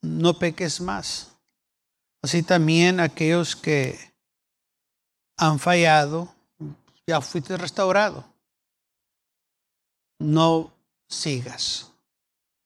no 0.03 0.39
peques 0.39 0.81
más. 0.81 1.33
Así 2.23 2.43
también 2.43 3.01
aquellos 3.01 3.55
que 3.55 3.99
han 5.37 5.59
fallado, 5.59 6.35
ya 7.09 7.21
fuiste 7.21 7.57
restaurado. 7.57 8.25
No 10.19 10.73
sigas. 11.09 11.93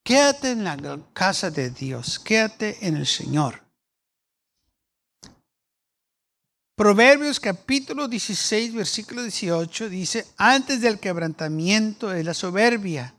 Quédate 0.03 0.53
en 0.53 0.64
la 0.64 0.76
casa 1.12 1.50
de 1.50 1.70
Dios, 1.70 2.18
quédate 2.18 2.79
en 2.87 2.96
el 2.96 3.07
Señor. 3.07 3.62
Proverbios 6.74 7.38
capítulo 7.38 8.09
16, 8.09 8.72
versículo 8.72 9.22
18 9.22 9.90
dice, 9.90 10.26
antes 10.38 10.81
del 10.81 10.98
quebrantamiento 10.98 12.14
es 12.14 12.24
la 12.24 12.33
soberbia 12.33 13.14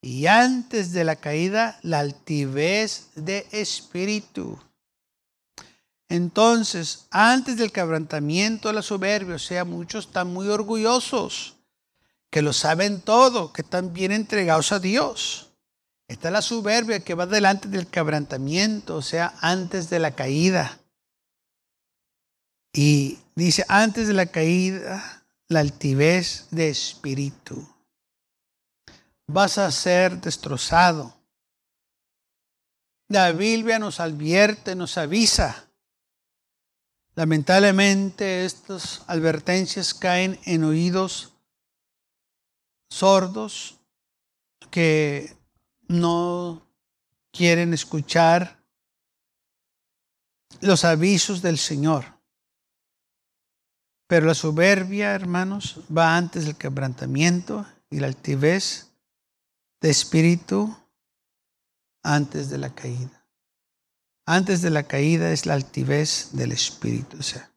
y 0.00 0.26
antes 0.26 0.92
de 0.92 1.04
la 1.04 1.16
caída 1.16 1.78
la 1.82 1.98
altivez 1.98 3.10
de 3.14 3.46
espíritu. 3.50 4.58
Entonces, 6.08 7.06
antes 7.10 7.56
del 7.56 7.72
quebrantamiento 7.72 8.72
la 8.72 8.82
soberbia, 8.82 9.36
o 9.36 9.38
sea, 9.38 9.64
muchos 9.64 10.06
están 10.06 10.32
muy 10.32 10.48
orgullosos, 10.48 11.56
que 12.30 12.42
lo 12.42 12.52
saben 12.52 13.00
todo, 13.00 13.52
que 13.52 13.62
están 13.62 13.92
bien 13.92 14.12
entregados 14.12 14.72
a 14.72 14.80
Dios. 14.80 15.50
Está 16.08 16.30
la 16.30 16.42
soberbia 16.42 17.00
que 17.00 17.14
va 17.14 17.26
delante 17.26 17.68
del 17.68 17.86
quebrantamiento, 17.86 18.96
o 18.96 19.02
sea, 19.02 19.34
antes 19.40 19.88
de 19.88 19.98
la 19.98 20.14
caída. 20.14 20.78
Y 22.72 23.18
dice, 23.34 23.64
antes 23.68 24.08
de 24.08 24.14
la 24.14 24.26
caída, 24.26 25.24
la 25.48 25.60
altivez 25.60 26.48
de 26.50 26.68
espíritu. 26.68 27.66
Vas 29.26 29.56
a 29.58 29.70
ser 29.70 30.20
destrozado. 30.20 31.14
La 33.08 33.32
Biblia 33.32 33.78
nos 33.78 34.00
advierte, 34.00 34.74
nos 34.74 34.98
avisa. 34.98 35.64
Lamentablemente 37.16 38.44
estas 38.44 39.02
advertencias 39.06 39.94
caen 39.94 40.38
en 40.44 40.64
oídos 40.64 41.32
sordos 42.88 43.78
que 44.70 45.36
no 45.86 46.66
quieren 47.30 47.72
escuchar 47.72 48.64
los 50.60 50.84
avisos 50.84 51.40
del 51.40 51.58
Señor. 51.58 52.04
Pero 54.06 54.26
la 54.26 54.34
soberbia, 54.34 55.14
hermanos, 55.14 55.80
va 55.96 56.16
antes 56.16 56.44
del 56.46 56.56
quebrantamiento 56.56 57.66
y 57.90 58.00
la 58.00 58.08
altivez 58.08 58.92
de 59.80 59.90
espíritu 59.90 60.76
antes 62.02 62.50
de 62.50 62.58
la 62.58 62.74
caída. 62.74 63.23
Antes 64.26 64.62
de 64.62 64.70
la 64.70 64.84
caída 64.84 65.32
es 65.32 65.44
la 65.44 65.54
altivez 65.54 66.30
del 66.32 66.52
espíritu. 66.52 67.18
O 67.18 67.22
sea, 67.22 67.50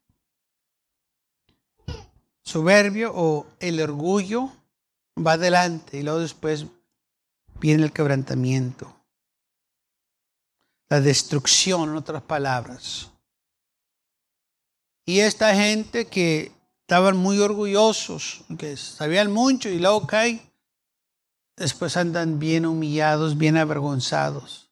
soberbio 2.43 3.11
o 3.15 3.47
el 3.59 3.81
orgullo 3.81 4.51
va 5.17 5.33
adelante 5.33 5.99
y 5.99 6.03
luego 6.03 6.19
después 6.19 6.65
viene 7.59 7.83
el 7.83 7.93
quebrantamiento. 7.93 8.93
La 10.89 11.01
destrucción, 11.01 11.89
en 11.89 11.95
otras 11.95 12.23
palabras. 12.23 13.11
Y 15.05 15.19
esta 15.19 15.55
gente 15.55 16.07
que 16.07 16.51
estaban 16.81 17.15
muy 17.17 17.39
orgullosos, 17.39 18.43
que 18.57 18.75
sabían 18.75 19.31
mucho 19.31 19.69
y 19.69 19.79
luego 19.79 20.05
caen, 20.05 20.41
después 21.55 21.97
andan 21.97 22.39
bien 22.39 22.65
humillados, 22.65 23.37
bien 23.37 23.57
avergonzados. 23.57 24.66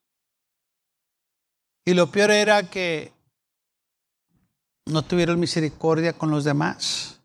Y 1.85 1.93
lo 1.93 2.11
peor 2.11 2.31
era 2.31 2.67
que 2.67 3.13
no 4.87 5.03
tuvieron 5.03 5.39
misericordia 5.39 6.13
con 6.13 6.31
los 6.31 6.43
demás. 6.43 7.21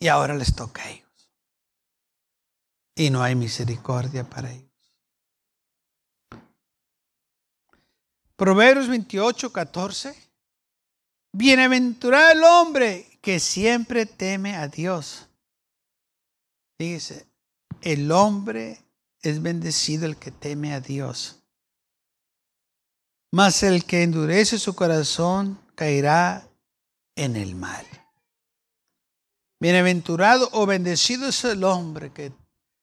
Y 0.00 0.08
ahora 0.08 0.34
les 0.34 0.54
toca 0.54 0.82
a 0.82 0.90
ellos. 0.90 1.30
Y 2.96 3.10
no 3.10 3.22
hay 3.22 3.36
misericordia 3.36 4.28
para 4.28 4.50
ellos. 4.52 4.68
Proverbios 8.36 8.88
28, 8.88 9.52
14. 9.52 10.30
Bienaventurado 11.32 12.32
el 12.32 12.42
hombre 12.42 13.18
que 13.20 13.38
siempre 13.38 14.06
teme 14.06 14.56
a 14.56 14.66
Dios. 14.66 15.28
Fíjese, 16.78 17.26
el 17.82 18.10
hombre 18.10 18.82
es 19.22 19.42
bendecido 19.42 20.06
el 20.06 20.16
que 20.16 20.30
teme 20.30 20.72
a 20.72 20.80
Dios. 20.80 21.39
Mas 23.32 23.62
el 23.62 23.84
que 23.84 24.02
endurece 24.02 24.58
su 24.58 24.74
corazón 24.74 25.58
caerá 25.74 26.48
en 27.14 27.36
el 27.36 27.54
mal. 27.54 27.86
Bienaventurado 29.60 30.48
o 30.52 30.66
bendecido 30.66 31.28
es 31.28 31.44
el 31.44 31.62
hombre 31.64 32.10
que 32.10 32.32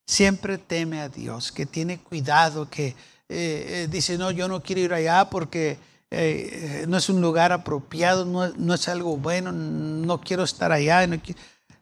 siempre 0.05 0.57
teme 0.57 1.01
a 1.01 1.09
Dios, 1.09 1.51
que 1.51 1.65
tiene 1.65 1.99
cuidado, 1.99 2.69
que 2.69 2.87
eh, 2.87 2.95
eh, 3.29 3.87
dice, 3.89 4.17
no, 4.17 4.31
yo 4.31 4.47
no 4.47 4.63
quiero 4.63 4.81
ir 4.81 4.93
allá 4.93 5.29
porque 5.29 5.77
eh, 6.11 6.85
no 6.87 6.97
es 6.97 7.09
un 7.09 7.19
lugar 7.19 7.51
apropiado, 7.51 8.23
no, 8.25 8.73
es 8.73 8.87
algo 8.87 9.17
bueno, 9.17 9.51
no 9.51 10.21
quiero 10.21 10.43
estar 10.43 10.71
allá. 10.71 11.05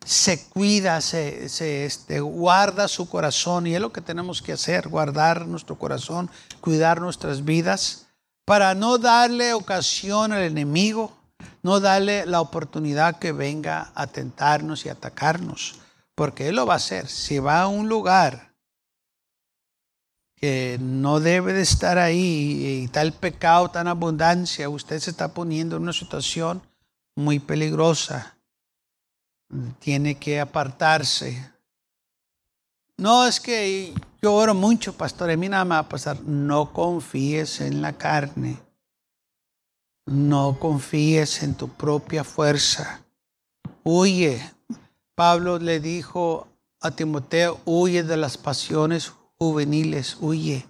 se 0.04 0.44
cuida, 0.46 1.02
se, 1.02 1.50
se 1.50 1.86
este, 1.86 2.20
guarda 2.20 2.88
su 2.88 3.08
corazón 3.08 3.68
y 3.68 3.76
es 3.76 3.82
lo 3.82 3.92
que 3.92 4.02
tenemos 4.02 4.42
que 4.42 4.54
hacer, 4.54 4.88
guardar 4.88 5.46
nuestro 5.46 5.78
corazón, 5.78 6.32
cuidar 6.62 7.00
nuestras 7.00 7.46
vidas 7.46 8.05
para 8.46 8.76
no 8.76 9.00
darle 9.00 9.54
ocasión 9.54 10.32
al 10.32 10.44
enemigo, 10.44 11.12
no 11.64 11.80
darle 11.80 12.26
la 12.28 12.42
oportunidad 12.42 13.18
que 13.18 13.32
venga 13.32 13.92
a 13.96 14.08
tentarnos 14.08 14.86
y 14.86 14.90
atacarnos, 14.90 15.80
porque 16.14 16.48
él 16.50 16.56
lo 16.56 16.68
va 16.68 16.74
a 16.74 16.78
hacer. 16.78 17.08
Si 17.08 17.40
va 17.40 17.62
a 17.62 17.68
un 17.68 17.90
lugar 17.90 18.54
que 20.36 20.78
no 20.80 21.20
debe 21.20 21.54
de 21.54 21.62
estar 21.62 21.98
ahí 21.98 22.84
y 22.84 22.88
tal 22.90 23.14
pecado, 23.14 23.72
tan 23.72 23.88
abundancia, 23.88 24.70
usted 24.70 25.00
se 25.00 25.10
está 25.10 25.34
poniendo 25.34 25.78
en 25.78 25.84
una 25.84 25.94
situación 25.94 26.62
muy 27.16 27.40
peligrosa. 27.40 28.38
Tiene 29.80 30.16
que 30.16 30.40
apartarse. 30.40 31.55
No 32.98 33.28
es 33.28 33.40
que 33.40 33.94
yo 34.22 34.34
oro 34.34 34.54
mucho, 34.54 34.94
pastor, 34.94 35.30
a 35.30 35.38
mí 35.38 35.50
nada 35.50 35.66
me 35.66 35.72
va 35.72 35.80
a 35.80 35.90
pasar. 35.90 36.22
No 36.22 36.72
confíes 36.72 37.62
en 37.62 37.82
la 37.82 37.98
carne. 37.98 38.58
No 40.06 40.58
confíes 40.60 41.44
en 41.44 41.56
tu 41.56 41.70
propia 41.70 42.24
fuerza. 42.24 43.04
Huye. 43.84 44.42
Pablo 45.16 45.60
le 45.60 45.80
dijo 45.80 46.48
a 46.82 46.92
Timoteo, 46.92 47.60
huye 47.66 48.04
de 48.04 48.18
las 48.18 48.38
pasiones 48.38 49.14
juveniles, 49.38 50.18
huye. 50.20 50.66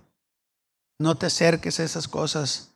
No 0.99 1.15
te 1.15 1.25
acerques 1.25 1.79
a 1.79 1.83
esas 1.83 2.07
cosas. 2.07 2.75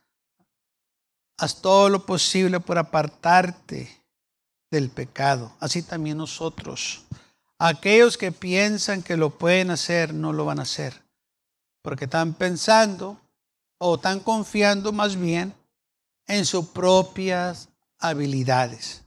Haz 1.38 1.62
todo 1.62 1.88
lo 1.88 2.04
posible 2.04 2.60
por 2.60 2.76
apartarte 2.76 4.04
del 4.70 4.90
pecado. 4.90 5.52
Así 5.60 5.82
también 5.82 6.18
nosotros. 6.18 7.04
Aquellos 7.62 8.16
que 8.16 8.32
piensan 8.32 9.02
que 9.02 9.18
lo 9.18 9.36
pueden 9.36 9.70
hacer, 9.70 10.14
no 10.14 10.32
lo 10.32 10.46
van 10.46 10.60
a 10.60 10.62
hacer. 10.62 11.02
Porque 11.82 12.06
están 12.06 12.32
pensando 12.32 13.20
o 13.76 13.96
están 13.96 14.20
confiando 14.20 14.92
más 14.92 15.16
bien 15.16 15.52
en 16.26 16.46
sus 16.46 16.68
propias 16.68 17.68
habilidades. 17.98 19.02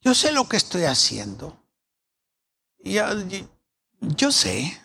Yo 0.00 0.14
sé 0.14 0.32
lo 0.32 0.48
que 0.48 0.56
estoy 0.56 0.84
haciendo. 0.84 1.62
Yo, 2.78 3.04
yo 4.00 4.32
sé. 4.32 4.80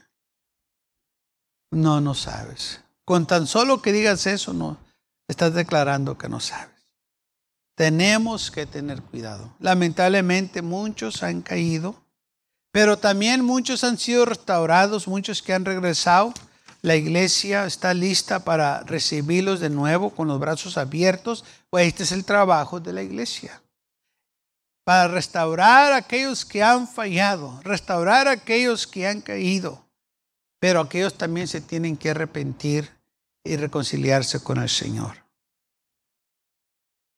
No, 1.71 2.01
no 2.01 2.13
sabes. 2.13 2.81
Con 3.05 3.27
tan 3.27 3.47
solo 3.47 3.81
que 3.81 3.93
digas 3.93 4.27
eso, 4.27 4.51
no, 4.51 4.77
estás 5.29 5.53
declarando 5.53 6.17
que 6.17 6.27
no 6.27 6.41
sabes. 6.41 6.75
Tenemos 7.75 8.51
que 8.51 8.65
tener 8.65 9.01
cuidado. 9.03 9.55
Lamentablemente 9.59 10.61
muchos 10.61 11.23
han 11.23 11.41
caído, 11.41 12.06
pero 12.71 12.97
también 12.97 13.43
muchos 13.43 13.83
han 13.83 13.97
sido 13.97 14.25
restaurados, 14.25 15.07
muchos 15.07 15.41
que 15.41 15.53
han 15.53 15.65
regresado. 15.65 16.33
La 16.81 16.95
iglesia 16.95 17.65
está 17.65 17.93
lista 17.93 18.43
para 18.43 18.83
recibirlos 18.83 19.59
de 19.59 19.69
nuevo 19.69 20.11
con 20.11 20.27
los 20.27 20.39
brazos 20.39 20.77
abiertos. 20.77 21.43
Pues 21.69 21.87
este 21.87 22.03
es 22.03 22.11
el 22.11 22.23
trabajo 22.23 22.79
de 22.79 22.93
la 22.93 23.01
iglesia. 23.01 23.61
Para 24.83 25.07
restaurar 25.07 25.93
a 25.93 25.97
aquellos 25.97 26.45
que 26.45 26.63
han 26.63 26.87
fallado, 26.87 27.59
restaurar 27.63 28.27
a 28.27 28.31
aquellos 28.31 28.87
que 28.87 29.07
han 29.07 29.21
caído 29.21 29.87
pero 30.59 30.81
aquellos 30.81 31.17
también 31.17 31.47
se 31.47 31.61
tienen 31.61 31.97
que 31.97 32.09
arrepentir 32.09 32.89
y 33.43 33.55
reconciliarse 33.57 34.41
con 34.41 34.57
el 34.57 34.69
Señor. 34.69 35.26